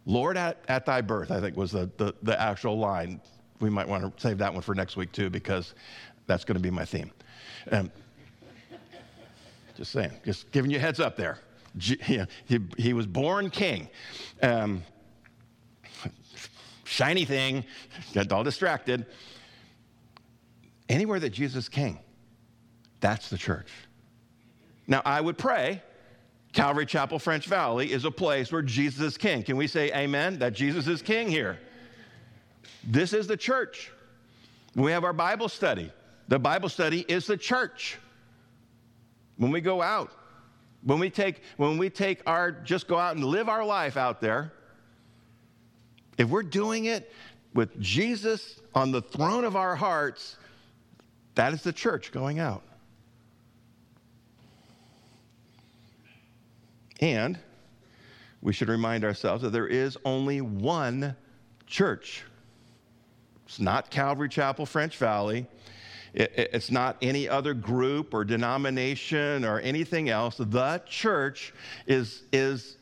[0.05, 3.21] Lord at, at thy birth, I think was the, the, the actual line.
[3.61, 5.75] We might want to save that one for next week too, because
[6.27, 7.11] that's going to be my theme.
[7.73, 7.91] Um,
[9.77, 11.39] just saying, just giving you heads up there.
[12.47, 13.89] He, he was born king.
[14.43, 14.83] Um,
[16.85, 17.65] shiny thing,
[18.15, 19.07] got all distracted.
[20.89, 21.99] Anywhere that Jesus king,
[23.01, 23.69] that's the church.
[24.87, 25.83] Now, I would pray
[26.57, 29.43] Calvary Chapel, French Valley is a place where Jesus is king.
[29.43, 31.59] Can we say amen that Jesus is king here?
[32.83, 33.93] This is the church.
[34.75, 35.93] We have our Bible study.
[36.29, 37.99] The Bible study is the church.
[39.37, 40.11] When we go out,
[40.87, 44.21] when we take, when we take our, just go out and live our life out
[44.21, 44.53] there,
[46.17, 47.13] if we're doing it
[47.55, 50.37] with Jesus on the throne of our hearts,
[51.35, 52.63] that is the church going out.
[57.01, 57.37] And
[58.41, 61.17] we should remind ourselves that there is only one
[61.67, 62.23] church.
[63.45, 65.49] It's not Calvary Chapel, French Valley.
[66.17, 70.37] It's not any other group or denomination or anything else.
[70.39, 71.53] The church
[71.87, 72.79] is, is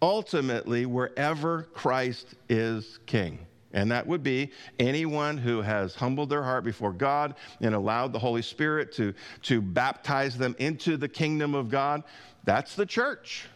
[0.00, 3.40] ultimately wherever Christ is king.
[3.72, 8.18] And that would be anyone who has humbled their heart before God and allowed the
[8.18, 9.12] Holy Spirit to,
[9.42, 12.04] to baptize them into the kingdom of God.
[12.44, 13.46] That's the church.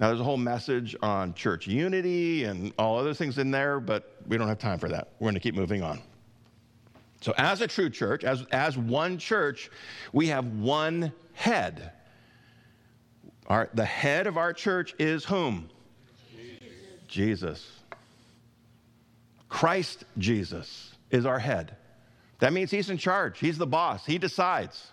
[0.00, 4.16] Now, there's a whole message on church unity and all other things in there, but
[4.26, 5.08] we don't have time for that.
[5.18, 6.00] We're going to keep moving on.
[7.20, 9.70] So, as a true church, as, as one church,
[10.12, 11.92] we have one head.
[13.48, 15.68] Our, the head of our church is whom?
[16.36, 16.68] Jesus.
[17.08, 17.70] Jesus.
[19.48, 21.74] Christ Jesus is our head.
[22.40, 24.92] That means he's in charge, he's the boss, he decides.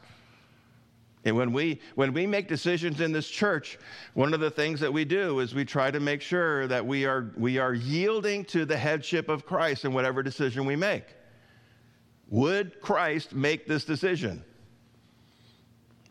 [1.26, 3.80] And when we, when we make decisions in this church,
[4.14, 7.06] one of the things that we do is we try to make sure that we
[7.06, 11.04] are, we are yielding to the headship of Christ in whatever decision we make.
[12.30, 14.44] Would Christ make this decision?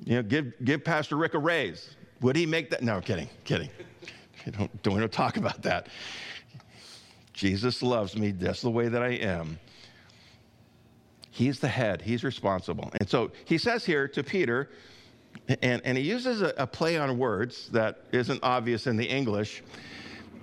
[0.04, 1.96] You know, give, give Pastor Rick a raise.
[2.20, 2.82] Would he make that?
[2.82, 3.70] No, kidding, kidding.
[4.50, 5.88] don't, don't want to talk about that.
[7.32, 9.58] Jesus loves me just the way that I am.
[11.30, 12.90] He's the head, he's responsible.
[13.00, 14.70] And so he says here to Peter,
[15.62, 19.64] and, and he uses a, a play on words that isn't obvious in the English.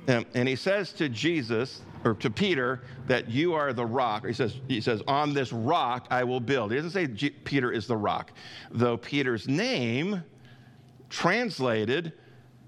[0.10, 4.26] Um, and he says to Jesus, or to Peter that you are the rock.
[4.26, 6.72] He says, he says, on this rock I will build.
[6.72, 8.32] He doesn't say Peter is the rock,
[8.72, 10.24] though Peter's name
[11.10, 12.14] translated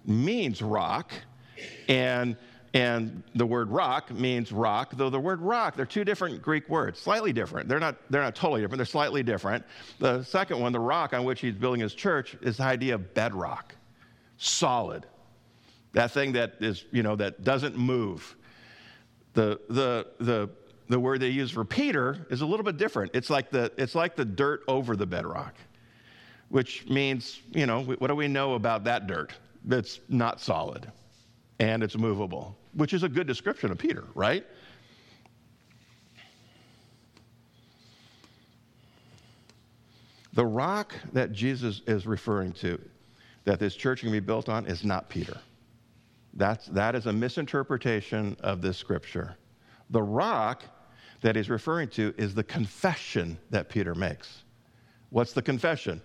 [0.05, 1.13] means rock,
[1.87, 2.35] and
[2.73, 6.99] and the word rock means rock, though the word rock, they're two different Greek words,
[6.99, 7.69] slightly different.
[7.69, 9.63] They're not, they're not totally different, they're slightly different.
[9.99, 13.13] The second one, the rock on which he's building his church, is the idea of
[13.13, 13.75] bedrock,
[14.37, 15.05] solid.
[15.93, 18.35] That thing that is, you know, that doesn't move.
[19.33, 20.49] The, the, the,
[20.89, 23.11] the word they use for Peter is a little bit different.
[23.15, 25.55] It's like the, it's like the dirt over the bedrock,
[26.49, 29.33] which means, you know, what do we know about that dirt?
[29.65, 30.91] That's not solid.
[31.59, 34.45] and it's movable, which is a good description of Peter, right?
[40.33, 42.81] The rock that Jesus is referring to,
[43.45, 45.39] that this church can be built on, is not Peter.
[46.35, 49.37] That's, that is a misinterpretation of this scripture.
[49.89, 50.63] The rock
[51.21, 54.43] that he's referring to is the confession that Peter makes.
[55.09, 56.01] What's the confession?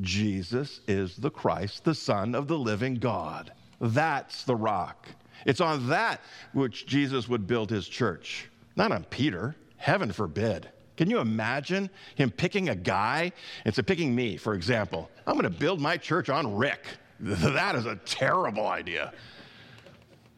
[0.00, 3.52] Jesus is the Christ, the Son of the living God.
[3.80, 5.08] That's the rock.
[5.46, 6.20] It's on that
[6.52, 9.56] which Jesus would build his church, not on Peter.
[9.76, 10.68] Heaven forbid.
[10.96, 13.32] Can you imagine him picking a guy?
[13.64, 15.10] It's a picking me, for example.
[15.26, 16.84] I'm going to build my church on Rick.
[17.22, 19.12] That is a terrible idea.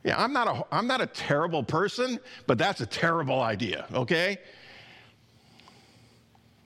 [0.04, 4.38] Yeah, I'm not a, I'm not a terrible person, but that's a terrible idea, okay?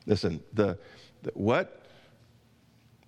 [0.07, 0.79] Listen, the,
[1.23, 1.83] the what,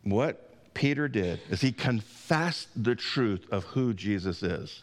[0.03, 4.83] what Peter did is he confessed the truth of who Jesus is.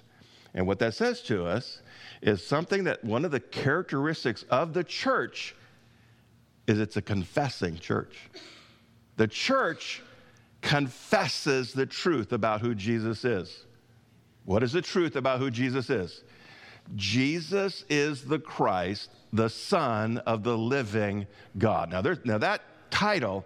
[0.53, 1.81] And what that says to us
[2.21, 5.53] is something that one of the characteristics of the church
[6.65, 8.17] is it's a confessing church.
[9.17, 10.01] The church
[10.61, 13.65] confesses the truth about who Jesus is.
[14.45, 16.23] What is the truth about who Jesus is?
[16.95, 21.25] Jesus is the Christ, the Son of the living
[21.57, 21.89] God.
[21.89, 23.45] Now, there, now that title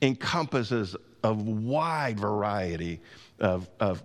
[0.00, 3.00] encompasses a wide variety
[3.40, 4.02] of, of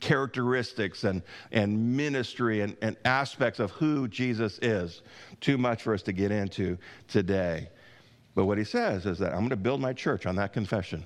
[0.00, 5.02] characteristics and, and ministry and, and aspects of who Jesus is.
[5.40, 6.78] Too much for us to get into
[7.08, 7.68] today.
[8.34, 11.04] But what he says is that I'm going to build my church on that confession.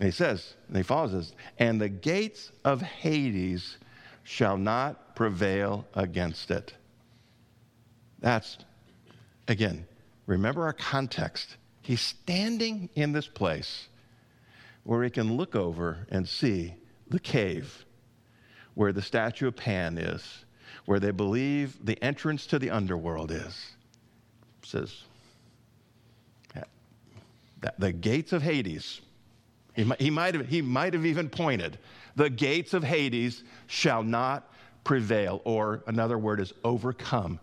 [0.00, 3.76] And he says, and he follows this, and the gates of Hades
[4.22, 6.72] shall not prevail against it.
[8.18, 8.56] That's,
[9.46, 9.86] again,
[10.24, 11.58] remember our context.
[11.82, 13.88] He's standing in this place
[14.84, 16.76] where he can look over and see
[17.08, 17.84] the cave
[18.72, 20.46] where the statue of Pan is,
[20.86, 23.72] where they believe the entrance to the underworld is.
[24.64, 25.02] Says,
[27.78, 29.02] the gates of Hades
[29.80, 31.78] he might, he, might have, he might have even pointed,
[32.14, 34.52] the gates of Hades shall not
[34.84, 37.40] prevail, or another word is overcome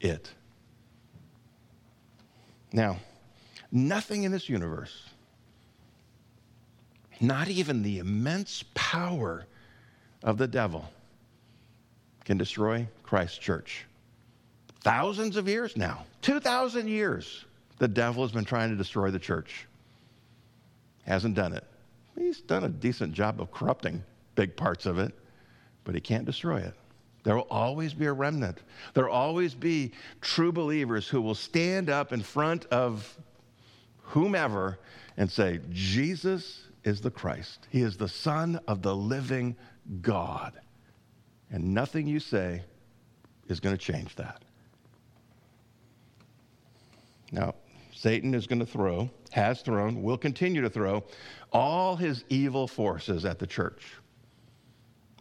[0.00, 0.30] it.
[2.72, 2.98] Now,
[3.70, 5.02] nothing in this universe,
[7.20, 9.46] not even the immense power
[10.22, 10.88] of the devil,
[12.24, 13.84] can destroy Christ's church.
[14.80, 17.44] Thousands of years now, 2,000 years,
[17.78, 19.66] the devil has been trying to destroy the church
[21.06, 21.64] hasn't done it.
[22.18, 24.02] He's done a decent job of corrupting
[24.34, 25.14] big parts of it,
[25.84, 26.74] but he can't destroy it.
[27.24, 28.58] There will always be a remnant.
[28.94, 33.18] There will always be true believers who will stand up in front of
[34.02, 34.78] whomever
[35.16, 37.66] and say, Jesus is the Christ.
[37.70, 39.56] He is the Son of the living
[40.02, 40.52] God.
[41.50, 42.62] And nothing you say
[43.48, 44.42] is going to change that.
[47.32, 47.54] Now,
[47.92, 51.04] Satan is going to throw, has thrown, will continue to throw
[51.52, 53.84] all his evil forces at the church.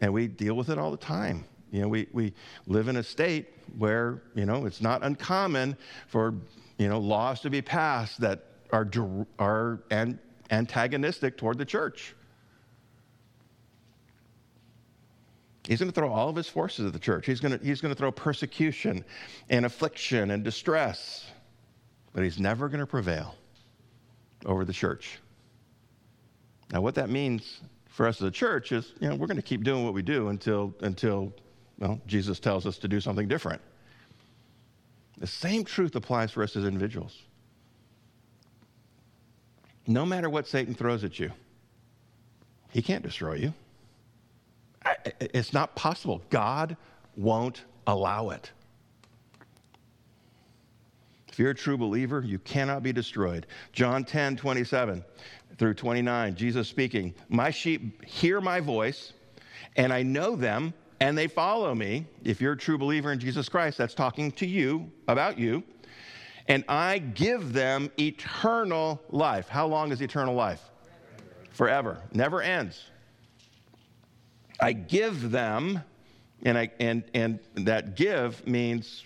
[0.01, 1.45] And we deal with it all the time.
[1.71, 2.33] You know, we, we
[2.65, 6.33] live in a state where, you know, it's not uncommon for,
[6.77, 8.89] you know, laws to be passed that are,
[9.37, 12.15] are an, antagonistic toward the church.
[15.67, 17.25] He's going to throw all of his forces at the church.
[17.25, 19.03] He's going to, he's going to throw persecution
[19.49, 21.25] and affliction and distress
[22.15, 23.35] but he's never going to prevail
[24.45, 25.19] over the church.
[26.71, 29.43] Now, what that means for us as a church is, you know, we're going to
[29.43, 31.31] keep doing what we do until, until
[31.79, 33.61] well, Jesus tells us to do something different.
[35.17, 37.21] The same truth applies for us as individuals.
[39.87, 41.31] No matter what Satan throws at you,
[42.71, 43.53] he can't destroy you.
[45.19, 46.21] It's not possible.
[46.29, 46.75] God
[47.15, 48.51] won't allow it.
[51.35, 53.45] If you're a true believer, you cannot be destroyed.
[53.73, 55.03] John 10, 27
[55.57, 59.11] through 29, Jesus speaking, My sheep hear my voice,
[59.75, 62.05] and I know them, and they follow me.
[62.23, 65.61] If you're a true believer in Jesus Christ, that's talking to you, about you.
[66.47, 69.49] And I give them eternal life.
[69.49, 70.61] How long is eternal life?
[71.51, 72.01] Forever.
[72.13, 72.81] Never ends.
[74.61, 75.83] I give them,
[76.43, 79.03] and, I, and, and that give means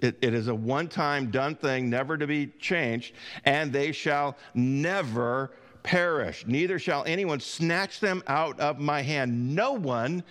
[0.00, 4.36] it, it is a one time done thing, never to be changed, and they shall
[4.54, 6.44] never perish.
[6.46, 9.54] Neither shall anyone snatch them out of my hand.
[9.54, 10.22] No one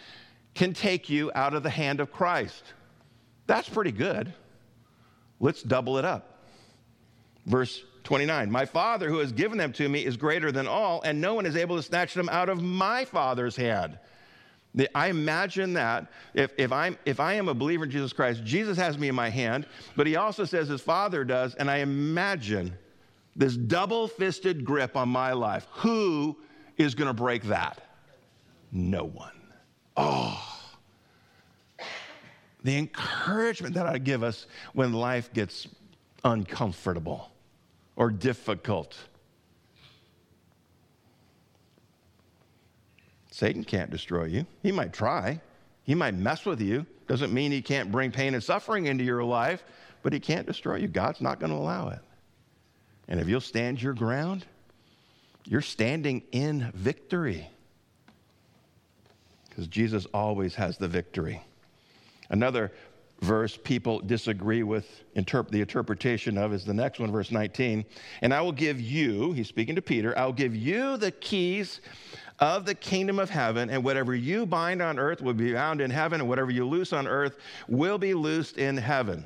[0.53, 2.63] can take you out of the hand of Christ.
[3.45, 4.33] That's pretty good.
[5.39, 6.39] Let's double it up.
[7.45, 11.19] Verse 29 My Father who has given them to me is greater than all, and
[11.19, 13.99] no one is able to snatch them out of my Father's hand.
[14.93, 18.77] I imagine that if, if, I'm, if I am a believer in Jesus Christ, Jesus
[18.77, 19.65] has me in my hand,
[19.95, 22.77] but he also says his Father does, and I imagine
[23.35, 25.67] this double fisted grip on my life.
[25.71, 26.37] Who
[26.77, 27.81] is going to break that?
[28.71, 29.31] No one.
[29.95, 30.57] Oh,
[32.63, 35.67] the encouragement that I give us when life gets
[36.23, 37.31] uncomfortable
[37.95, 38.95] or difficult.
[43.37, 44.47] Satan can't destroy you.
[44.63, 45.39] He might try,
[45.83, 46.87] he might mess with you.
[47.07, 49.63] Doesn't mean he can't bring pain and suffering into your life,
[50.01, 50.87] but he can't destroy you.
[50.87, 51.99] God's not going to allow it.
[53.07, 54.43] And if you'll stand your ground,
[55.45, 57.47] you're standing in victory
[59.47, 61.39] because Jesus always has the victory.
[62.31, 62.71] Another
[63.21, 67.85] verse people disagree with interp- the interpretation of is the next one, verse 19.
[68.21, 71.81] And I will give you, he's speaking to Peter, I'll give you the keys
[72.39, 75.89] of the kingdom of heaven, and whatever you bind on earth will be bound in
[75.89, 79.25] heaven, and whatever you loose on earth will be loosed in heaven.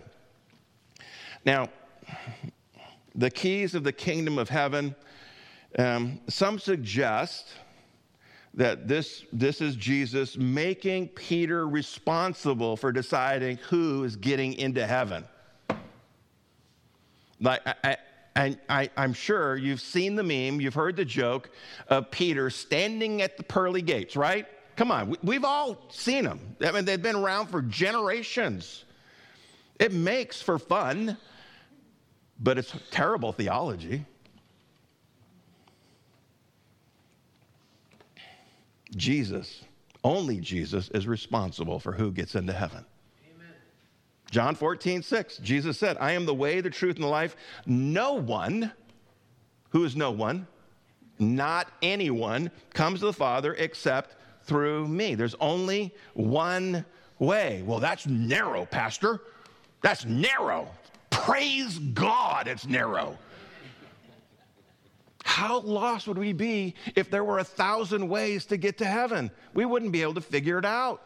[1.46, 1.70] Now,
[3.16, 4.96] the keys of the kingdom of heaven,
[5.78, 7.50] um, some suggest
[8.54, 15.26] that this, this is Jesus making Peter responsible for deciding who is getting into heaven.
[17.40, 17.98] Like, I,
[18.36, 21.50] I, I, I'm sure you've seen the meme, you've heard the joke
[21.88, 24.48] of Peter standing at the pearly gates, right?
[24.76, 26.56] Come on, we, have all seen them.
[26.62, 28.86] I mean, they've been around for generations.
[29.80, 31.18] It makes for fun,
[32.40, 34.06] but it's terrible theology.
[38.96, 39.64] Jesus,
[40.04, 42.86] only Jesus, is responsible for who gets into heaven.
[44.32, 47.36] John 14, 6, Jesus said, I am the way, the truth, and the life.
[47.66, 48.72] No one,
[49.70, 50.48] who is no one,
[51.20, 55.16] not anyone, comes to the Father except through me.
[55.16, 56.86] There's only one
[57.20, 57.62] way.
[57.66, 59.20] Well, that's narrow, Pastor.
[59.82, 60.70] That's narrow.
[61.10, 63.18] Praise God, it's narrow.
[65.26, 69.30] How lost would we be if there were a thousand ways to get to heaven?
[69.54, 71.02] We wouldn't be able to figure it out.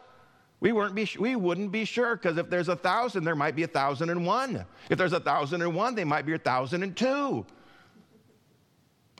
[0.60, 3.64] We, weren't be, we wouldn't be sure because if there's a thousand, there might be
[3.64, 4.64] a thousand and one.
[4.88, 7.44] If there's a thousand and one, they might be a thousand and two.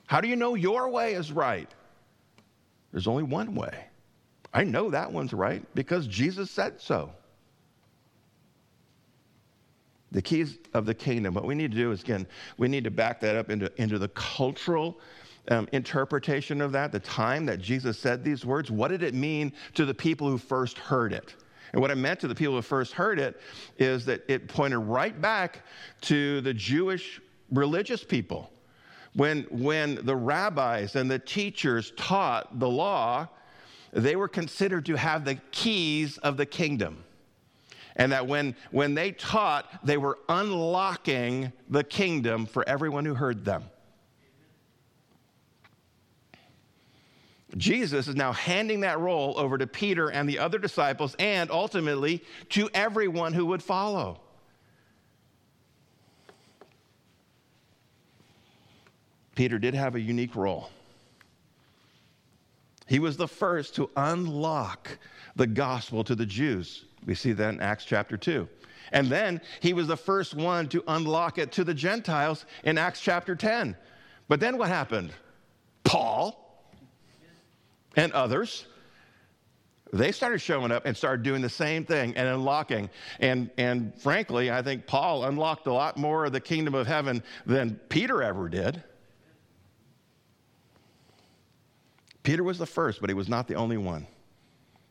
[0.07, 1.68] How do you know your way is right?
[2.93, 3.87] There's only one way.
[4.55, 7.12] I know that one's right because Jesus said so
[10.12, 11.34] the keys of the kingdom.
[11.34, 12.26] What we need to do is, again,
[12.57, 14.99] we need to back that up into, into the cultural
[15.49, 18.70] um, interpretation of that, the time that Jesus said these words.
[18.70, 21.34] What did it mean to the people who first heard it?
[21.72, 23.40] And what it meant to the people who first heard it
[23.78, 25.62] is that it pointed right back
[26.03, 27.20] to the Jewish
[27.51, 28.51] religious people.
[29.14, 33.28] When, when the rabbis and the teachers taught the law,
[33.92, 37.03] they were considered to have the keys of the kingdom.
[37.97, 43.44] And that when, when they taught, they were unlocking the kingdom for everyone who heard
[43.44, 43.64] them.
[47.57, 52.23] Jesus is now handing that role over to Peter and the other disciples, and ultimately
[52.51, 54.21] to everyone who would follow.
[59.35, 60.71] Peter did have a unique role.
[62.87, 64.99] He was the first to unlock
[65.35, 66.85] the gospel to the Jews.
[67.05, 68.49] We see that in Acts chapter 2.
[68.93, 73.01] And then he was the first one to unlock it to the Gentiles in Acts
[73.01, 73.77] chapter 10.
[74.29, 75.11] But then what happened?
[75.85, 76.45] Paul
[77.97, 78.66] and others,
[79.92, 82.90] they started showing up and started doing the same thing and unlocking.
[83.20, 87.22] And, and frankly, I think Paul unlocked a lot more of the kingdom of heaven
[87.47, 88.82] than Peter ever did.
[92.22, 94.07] Peter was the first, but he was not the only one.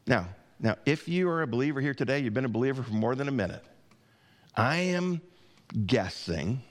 [0.08, 0.30] Now,
[0.60, 3.28] now, if you are a believer here today, you've been a believer for more than
[3.28, 3.64] a minute,
[4.56, 5.22] I am
[5.86, 6.64] guessing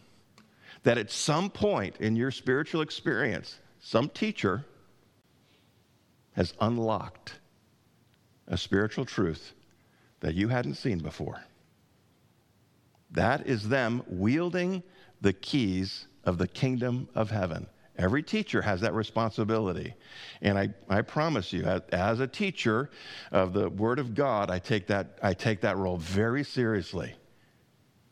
[0.85, 4.64] that at some point in your spiritual experience, some teacher
[6.35, 7.35] has unlocked
[8.47, 9.53] a spiritual truth
[10.20, 11.43] that you hadn't seen before.
[13.11, 14.82] That is them wielding
[15.20, 17.66] the keys of the kingdom of heaven.
[17.97, 19.95] Every teacher has that responsibility.
[20.43, 22.91] And I, I promise you, as a teacher
[23.30, 27.14] of the Word of God, I take, that, I take that role very seriously.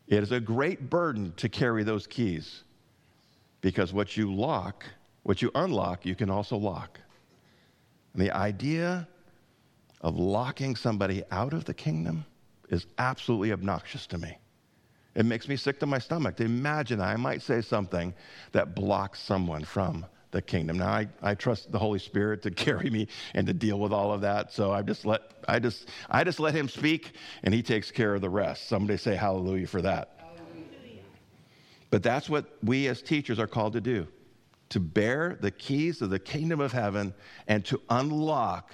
[0.06, 2.62] It is a great burden to carry those keys
[3.60, 4.84] because what you lock,
[5.24, 7.00] what you unlock, you can also lock.
[8.12, 9.08] And the idea
[10.00, 12.24] of locking somebody out of the kingdom
[12.68, 14.38] is absolutely obnoxious to me.
[15.14, 18.14] It makes me sick to my stomach to imagine I might say something
[18.52, 20.78] that blocks someone from the kingdom.
[20.78, 24.12] Now I, I trust the Holy Spirit to carry me and to deal with all
[24.12, 24.52] of that.
[24.52, 28.14] So I just let I just I just let him speak and he takes care
[28.14, 28.68] of the rest.
[28.68, 30.16] Somebody say hallelujah for that.
[30.18, 31.02] Hallelujah.
[31.90, 34.08] But that's what we as teachers are called to do.
[34.72, 37.12] To bear the keys of the kingdom of heaven
[37.46, 38.72] and to unlock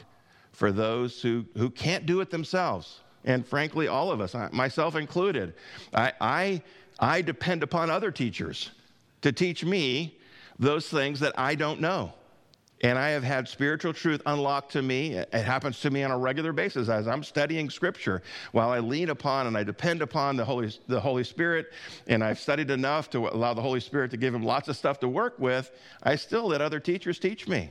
[0.52, 3.00] for those who, who can't do it themselves.
[3.24, 5.54] And frankly, all of us, myself included,
[5.92, 6.62] I, I,
[7.00, 8.70] I depend upon other teachers
[9.22, 10.16] to teach me
[10.56, 12.12] those things that I don't know.
[12.82, 15.14] And I have had spiritual truth unlocked to me.
[15.14, 18.22] It happens to me on a regular basis as I'm studying scripture.
[18.52, 21.72] While I lean upon and I depend upon the Holy, the Holy Spirit,
[22.06, 25.00] and I've studied enough to allow the Holy Spirit to give him lots of stuff
[25.00, 25.72] to work with,
[26.04, 27.70] I still let other teachers teach me.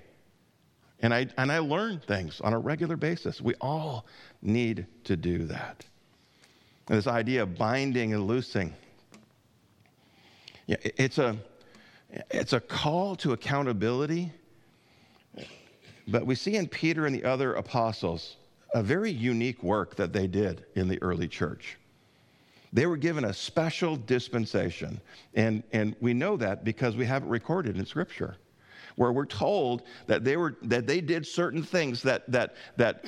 [1.00, 3.40] And I, and I learn things on a regular basis.
[3.40, 4.08] We all
[4.42, 5.86] need to do that.
[6.88, 8.74] And this idea of binding and loosing,
[10.66, 11.38] yeah, it's a
[12.32, 14.32] it's a call to accountability.
[16.08, 18.38] But we see in Peter and the other apostles
[18.74, 21.78] a very unique work that they did in the early church.
[22.74, 25.00] They were given a special dispensation.
[25.36, 28.36] And, and we know that because we have it recorded in Scripture,
[28.96, 33.06] where we're told that they, were, that they did certain things that, that, that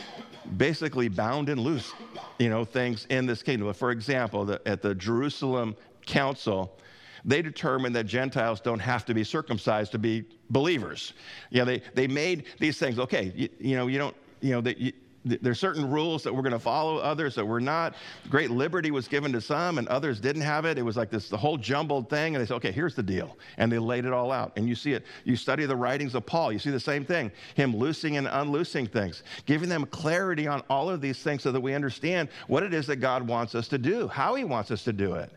[0.57, 1.91] basically bound and loose
[2.37, 3.73] you know, things in this kingdom.
[3.73, 5.75] For example, the, at the Jerusalem
[6.05, 6.77] Council,
[7.25, 11.13] they determined that Gentiles don't have to be circumcised to be believers.
[11.49, 14.61] You know, they, they made these things, okay, you, you know, you don't, you know,
[14.61, 14.77] that
[15.25, 17.95] there's certain rules that we're going to follow, others that we're not.
[18.29, 20.77] Great liberty was given to some, and others didn't have it.
[20.77, 23.37] It was like this the whole jumbled thing, and they said, "Okay, here's the deal,"
[23.57, 24.53] and they laid it all out.
[24.55, 25.05] And you see it.
[25.25, 26.53] You study the writings of Paul.
[26.53, 30.89] You see the same thing: him loosing and unloosing things, giving them clarity on all
[30.89, 33.77] of these things, so that we understand what it is that God wants us to
[33.77, 35.31] do, how He wants us to do it.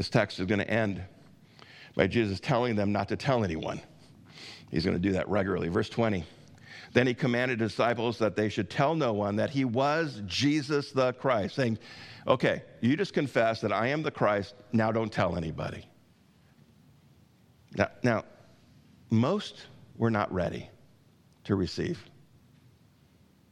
[0.00, 1.02] This text is going to end
[1.94, 3.82] by Jesus telling them not to tell anyone.
[4.70, 5.68] He's going to do that regularly.
[5.68, 6.24] Verse 20.
[6.94, 11.12] Then he commanded disciples that they should tell no one that he was Jesus the
[11.12, 11.78] Christ, saying,
[12.26, 15.84] Okay, you just confess that I am the Christ, now don't tell anybody.
[17.76, 18.24] Now, now
[19.10, 20.70] most were not ready
[21.44, 22.02] to receive.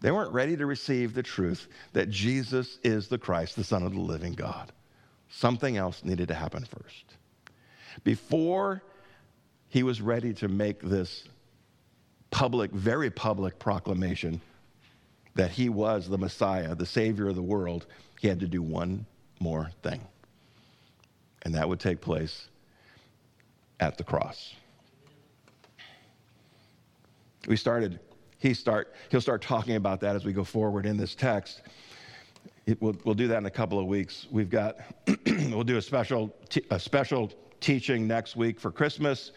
[0.00, 3.92] They weren't ready to receive the truth that Jesus is the Christ, the Son of
[3.92, 4.72] the living God.
[5.30, 7.16] Something else needed to happen first.
[8.04, 8.82] Before
[9.68, 11.24] he was ready to make this
[12.30, 14.40] public, very public proclamation
[15.34, 17.86] that he was the Messiah, the Savior of the world,
[18.20, 19.06] he had to do one
[19.40, 20.00] more thing.
[21.42, 22.48] And that would take place
[23.80, 24.54] at the cross.
[27.46, 28.00] We started,
[28.38, 31.62] he start, he'll start talking about that as we go forward in this text.
[32.80, 34.26] We'll, we'll do that in a couple of weeks.
[34.30, 34.76] We've got,
[35.26, 36.34] we'll do a special,
[36.70, 39.32] a special teaching next week for Christmas.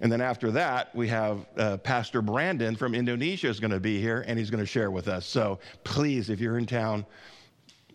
[0.00, 4.00] And then after that, we have uh, Pastor Brandon from Indonesia is going to be
[4.00, 5.26] here, and he's going to share with us.
[5.26, 7.04] So please, if you're in town,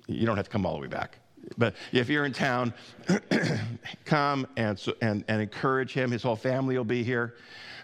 [0.08, 1.20] you don't have to come all the way back.
[1.58, 2.74] But if you're in town,
[4.06, 6.12] come and, and, and encourage him.
[6.12, 7.36] His whole family will be here.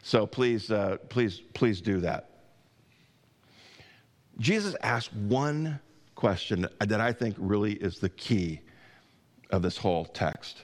[0.04, 2.30] So please, uh, please, please do that.
[4.40, 5.80] Jesus asked one
[6.24, 8.62] question that I think really is the key
[9.50, 10.64] of this whole text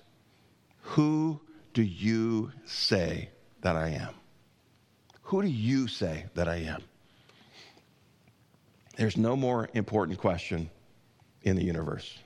[0.95, 1.41] Who
[1.74, 3.28] do you say
[3.60, 4.14] that I am?
[5.24, 6.82] Who do you say that I am?
[8.95, 10.70] There's no more important question
[11.41, 12.18] in the universe.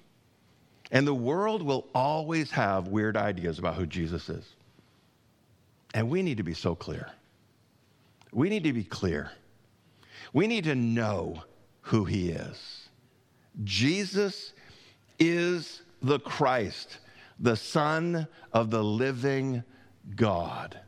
[0.91, 4.45] And the world will always have weird ideas about who Jesus is.
[5.95, 7.09] And we need to be so clear.
[8.31, 9.31] We need to be clear.
[10.33, 11.41] We need to know
[11.81, 12.82] who he is.
[13.63, 14.53] Jesus
[15.19, 16.97] is the Christ,
[17.39, 19.63] the Son of the living
[20.15, 20.79] God.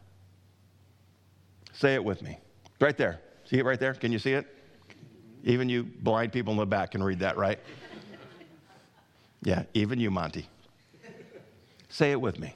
[1.73, 2.39] Say it with me.
[2.79, 3.19] Right there.
[3.45, 3.93] See it right there?
[3.93, 4.47] Can you see it?
[5.43, 7.59] Even you blind people in the back can read that, right?
[9.43, 10.47] Yeah, even you, Monty.
[11.87, 12.55] Say it with me.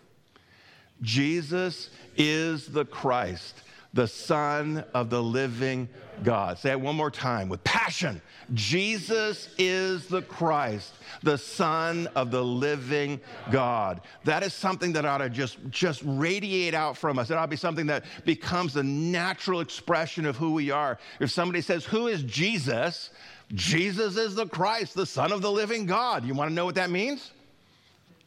[1.03, 3.62] Jesus is the Christ,
[3.94, 5.90] the Son of the living
[6.24, 6.60] God.
[6.60, 8.22] Say it one more time with passion.
[8.54, 13.20] Jesus is the Christ, the Son of the living
[13.52, 14.02] God.
[14.26, 17.30] That is something that ought to just, just radiate out from us.
[17.30, 21.00] It ought to be something that becomes a natural expression of who we are.
[21.20, 23.10] If somebody says, Who is Jesus?
[23.54, 26.24] Jesus is the Christ, the Son of the living God.
[26.26, 27.32] You want to know what that means?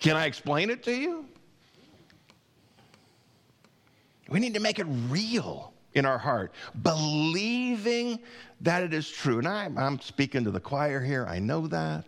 [0.00, 1.26] Can I explain it to you?
[4.28, 6.52] We need to make it real in our heart,
[6.82, 8.18] believing
[8.60, 9.38] that it is true.
[9.38, 12.06] And I'm, I'm speaking to the choir here, I know that.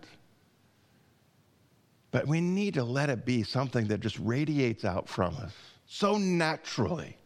[2.10, 5.52] But we need to let it be something that just radiates out from us
[5.86, 7.16] so naturally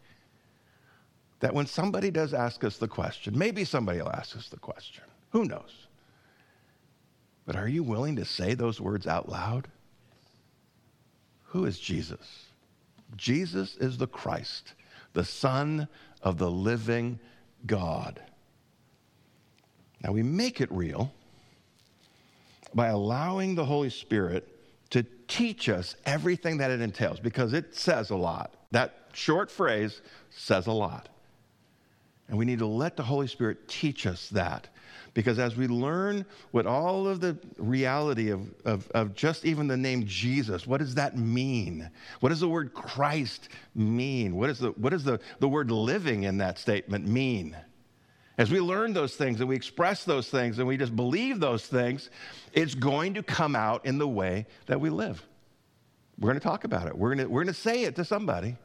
[1.39, 5.03] that when somebody does ask us the question, maybe somebody will ask us the question,
[5.29, 5.87] who knows?
[7.45, 9.67] But are you willing to say those words out loud?
[11.45, 12.48] Who is Jesus?
[13.15, 14.73] Jesus is the Christ,
[15.13, 15.87] the Son
[16.21, 17.19] of the living
[17.65, 18.21] God.
[20.03, 21.11] Now we make it real
[22.73, 24.47] by allowing the Holy Spirit
[24.91, 28.53] to teach us everything that it entails because it says a lot.
[28.71, 31.09] That short phrase says a lot.
[32.27, 34.67] And we need to let the Holy Spirit teach us that.
[35.13, 39.77] Because as we learn what all of the reality of, of, of, just even the
[39.77, 41.89] name Jesus, what does that mean?
[42.19, 44.35] What does the word Christ mean?
[44.35, 47.57] What, is the, what does the, the word living in that statement mean?
[48.37, 51.65] As we learn those things and we express those things and we just believe those
[51.65, 52.09] things,
[52.53, 55.21] it's going to come out in the way that we live.
[56.17, 58.05] We're going to talk about it, we're going to, we're going to say it to
[58.05, 58.55] somebody.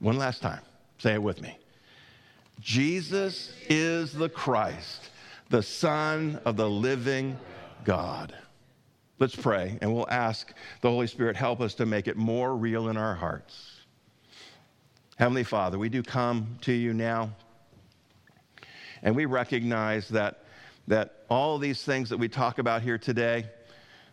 [0.00, 0.62] One last time.
[0.98, 1.56] Say it with me.
[2.60, 5.08] Jesus is the Christ,
[5.48, 7.38] the Son of the living
[7.84, 8.34] God.
[9.18, 10.52] Let's pray and we'll ask
[10.82, 13.80] the Holy Spirit help us to make it more real in our hearts.
[15.16, 17.30] Heavenly Father, we do come to you now
[19.02, 20.44] and we recognize that,
[20.86, 23.46] that all these things that we talk about here today,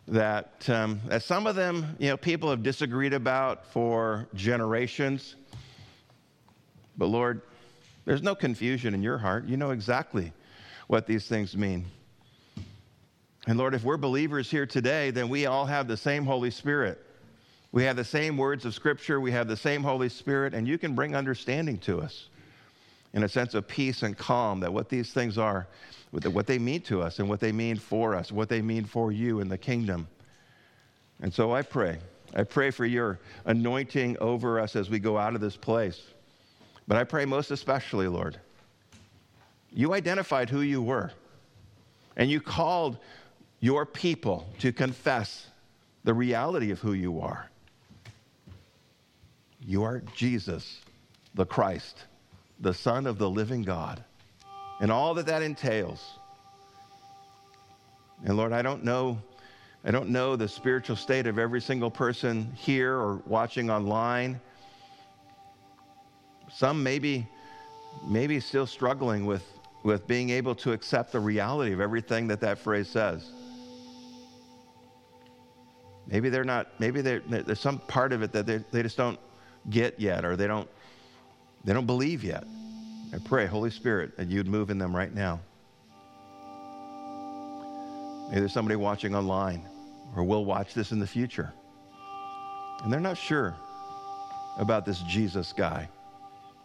[0.08, 5.36] that, um, that some of them, you know, people have disagreed about for generations.
[6.98, 7.42] But Lord,
[8.08, 9.46] there's no confusion in your heart.
[9.48, 10.32] You know exactly
[10.88, 11.86] what these things mean.
[13.48, 17.06] And Lord, if we're believers here today, then we all have the same Holy Spirit.
[17.74, 20.78] We have the same words of Scripture, we have the same Holy Spirit, and you
[20.78, 22.30] can bring understanding to us
[23.12, 25.68] in a sense of peace and calm that what these things are,
[26.12, 29.12] what they mean to us, and what they mean for us, what they mean for
[29.12, 30.08] you in the kingdom.
[31.22, 31.98] And so I pray.
[32.34, 36.02] I pray for your anointing over us as we go out of this place.
[36.88, 38.40] But I pray most especially, Lord,
[39.72, 41.12] you identified who you were,
[42.16, 42.98] and you called
[43.60, 45.48] your people to confess
[46.04, 47.50] the reality of who you are.
[49.60, 50.82] You are Jesus,
[51.36, 52.06] the Christ,
[52.62, 54.04] the Son of the living God,
[54.80, 56.02] and all that that entails.
[58.24, 59.20] And Lord, I don't know.
[59.84, 64.40] I don't know the spiritual state of every single person here or watching online.
[66.58, 67.28] Some maybe,
[68.08, 69.44] maybe still struggling with,
[69.84, 73.30] with being able to accept the reality of everything that that phrase says.
[76.08, 79.20] Maybe they're not, maybe they're, there's some part of it that they, they just don't
[79.70, 80.68] get yet or they don't,
[81.64, 82.44] they don't believe yet.
[83.14, 85.40] I pray, Holy Spirit, that you'd move in them right now.
[88.30, 89.64] Maybe there's somebody watching online
[90.16, 91.54] or will watch this in the future.
[92.84, 93.56] And they're not sure
[94.58, 95.88] about this Jesus guy.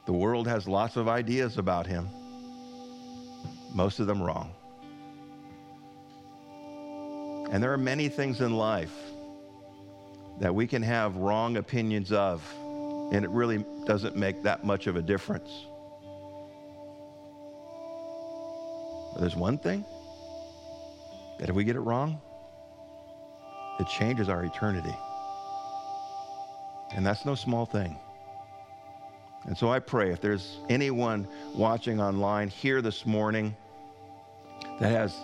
[0.04, 2.08] The world has lots of ideas about him,
[3.72, 4.52] most of them wrong.
[7.52, 8.94] And there are many things in life
[10.40, 12.42] that we can have wrong opinions of,
[13.12, 15.50] and it really doesn't make that much of a difference.
[19.12, 19.84] But there's one thing
[21.38, 22.20] that if we get it wrong,
[23.78, 24.96] it changes our eternity.
[26.94, 27.98] And that's no small thing.
[29.44, 33.56] And so I pray if there's anyone watching online here this morning
[34.78, 35.16] that has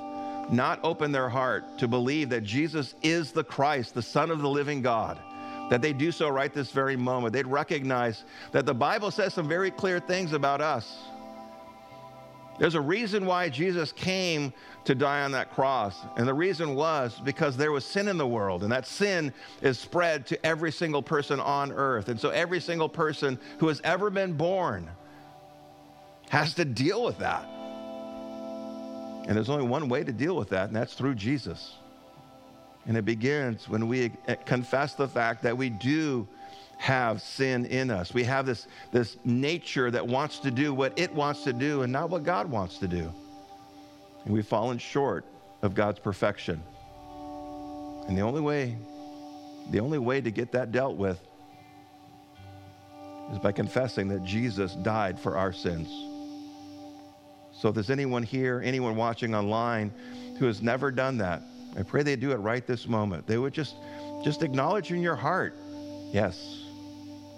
[0.51, 4.49] not opened their heart to believe that Jesus is the Christ, the Son of the
[4.49, 5.19] living God,
[5.71, 7.33] that they do so right this very moment.
[7.33, 10.99] They'd recognize that the Bible says some very clear things about us.
[12.59, 14.53] There's a reason why Jesus came
[14.85, 15.97] to die on that cross.
[16.17, 19.33] And the reason was because there was sin in the world, and that sin
[19.63, 22.09] is spread to every single person on earth.
[22.09, 24.91] And so every single person who has ever been born
[26.31, 27.47] has to deal with that.
[29.27, 31.75] And there's only one way to deal with that, and that's through Jesus.
[32.87, 34.11] And it begins when we
[34.47, 36.27] confess the fact that we do
[36.79, 38.15] have sin in us.
[38.15, 41.93] We have this, this nature that wants to do what it wants to do and
[41.93, 43.13] not what God wants to do.
[44.25, 45.25] And we've fallen short
[45.63, 46.63] of God's perfection.
[48.07, 48.77] And the only way,
[49.71, 51.19] the only way to get that dealt with
[53.33, 55.89] is by confessing that Jesus died for our sins.
[57.53, 59.93] So if there's anyone here, anyone watching online
[60.39, 61.43] who has never done that,
[61.77, 63.27] I pray they do it right this moment.
[63.27, 63.75] They would just
[64.25, 65.55] just acknowledge in your heart,
[66.13, 66.65] yes,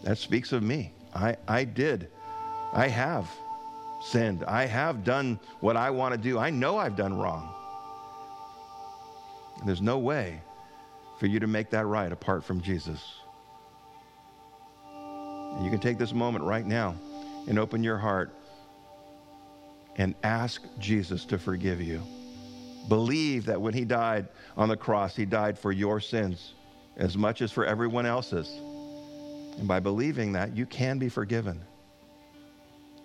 [0.02, 0.92] that speaks of me.
[1.14, 2.08] I, I did.
[2.72, 3.28] I have
[4.02, 4.44] sinned.
[4.44, 6.38] I have done what I want to do.
[6.38, 7.52] I know I've done wrong.
[9.58, 10.40] And there's no way
[11.18, 13.02] for you to make that right apart from Jesus.
[14.94, 16.94] And you can take this moment right now
[17.46, 18.32] and open your heart
[19.96, 22.02] and ask Jesus to forgive you.
[22.88, 26.54] Believe that when he died on the cross, he died for your sins
[26.96, 28.50] as much as for everyone else's.
[29.60, 31.60] And by believing that, you can be forgiven.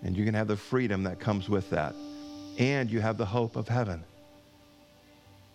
[0.04, 1.94] And you can have the freedom that comes with that.
[2.58, 4.06] And you have the hope of heaven.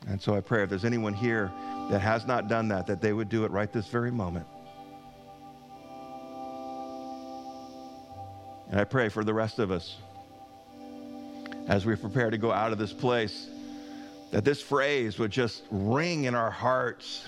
[0.07, 1.51] And so I pray if there's anyone here
[1.91, 4.47] that has not done that, that they would do it right this very moment.
[8.71, 9.97] And I pray for the rest of us
[11.67, 13.49] as we prepare to go out of this place
[14.33, 17.27] that this phrase would just ring in our hearts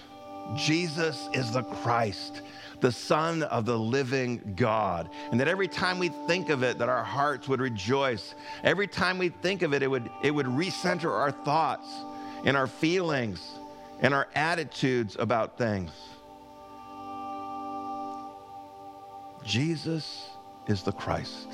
[0.57, 2.43] Jesus is the Christ,
[2.81, 5.09] the Son of the living God.
[5.31, 8.35] And that every time we think of it, that our hearts would rejoice.
[8.65, 11.89] Every time we think of it, it would, it would recenter our thoughts
[12.45, 13.41] and our feelings
[14.01, 15.91] and our attitudes about things.
[19.45, 20.29] Jesus
[20.67, 21.49] is the Christ,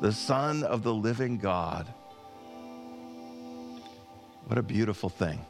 [0.00, 1.86] the Son of the living God.
[4.46, 5.40] What a beautiful thing.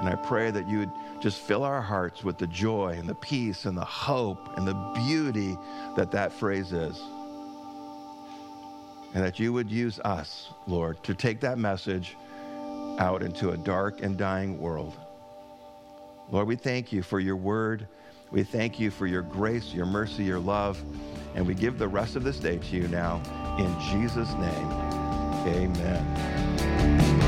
[0.00, 3.14] And I pray that you would just fill our hearts with the joy and the
[3.14, 5.56] peace and the hope and the beauty
[5.94, 6.98] that that phrase is.
[9.12, 12.16] And that you would use us, Lord, to take that message
[12.98, 14.96] out into a dark and dying world.
[16.30, 17.86] Lord, we thank you for your word.
[18.30, 20.82] We thank you for your grace, your mercy, your love.
[21.34, 23.20] And we give the rest of this day to you now.
[23.58, 24.72] In Jesus' name,
[25.46, 27.19] amen.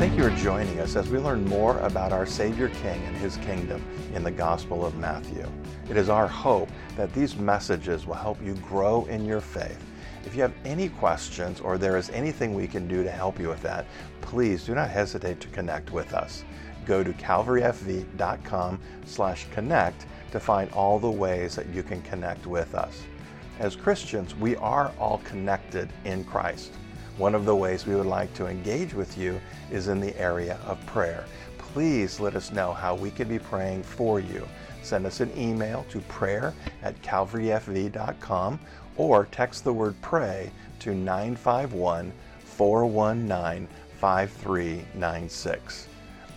[0.00, 3.36] Thank you for joining us as we learn more about our Savior King and his
[3.36, 3.84] kingdom
[4.14, 5.46] in the Gospel of Matthew.
[5.90, 9.78] It is our hope that these messages will help you grow in your faith.
[10.24, 13.48] If you have any questions or there is anything we can do to help you
[13.48, 13.84] with that,
[14.22, 16.44] please do not hesitate to connect with us.
[16.86, 22.74] Go to calvaryfv.com slash connect to find all the ways that you can connect with
[22.74, 23.02] us.
[23.58, 26.72] As Christians, we are all connected in Christ.
[27.20, 29.38] One of the ways we would like to engage with you
[29.70, 31.26] is in the area of prayer.
[31.58, 34.48] Please let us know how we can be praying for you.
[34.82, 38.58] Send us an email to prayer at calvaryfv.com
[38.96, 43.68] or text the word pray to 951 419
[43.98, 45.88] 5396.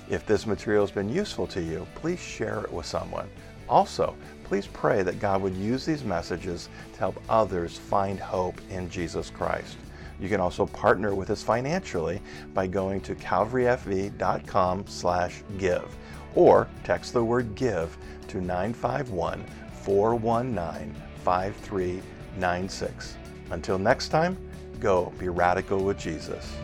[0.09, 3.29] If this material has been useful to you, please share it with someone.
[3.69, 8.89] Also, please pray that God would use these messages to help others find hope in
[8.89, 9.77] Jesus Christ.
[10.23, 12.21] You can also partner with us financially
[12.53, 15.85] by going to calvaryfv.com slash give
[16.33, 17.97] or text the word give
[18.29, 19.43] to 951
[19.81, 20.95] 419
[21.25, 23.17] 5396.
[23.51, 24.37] Until next time,
[24.79, 26.55] go be radical with Jesus.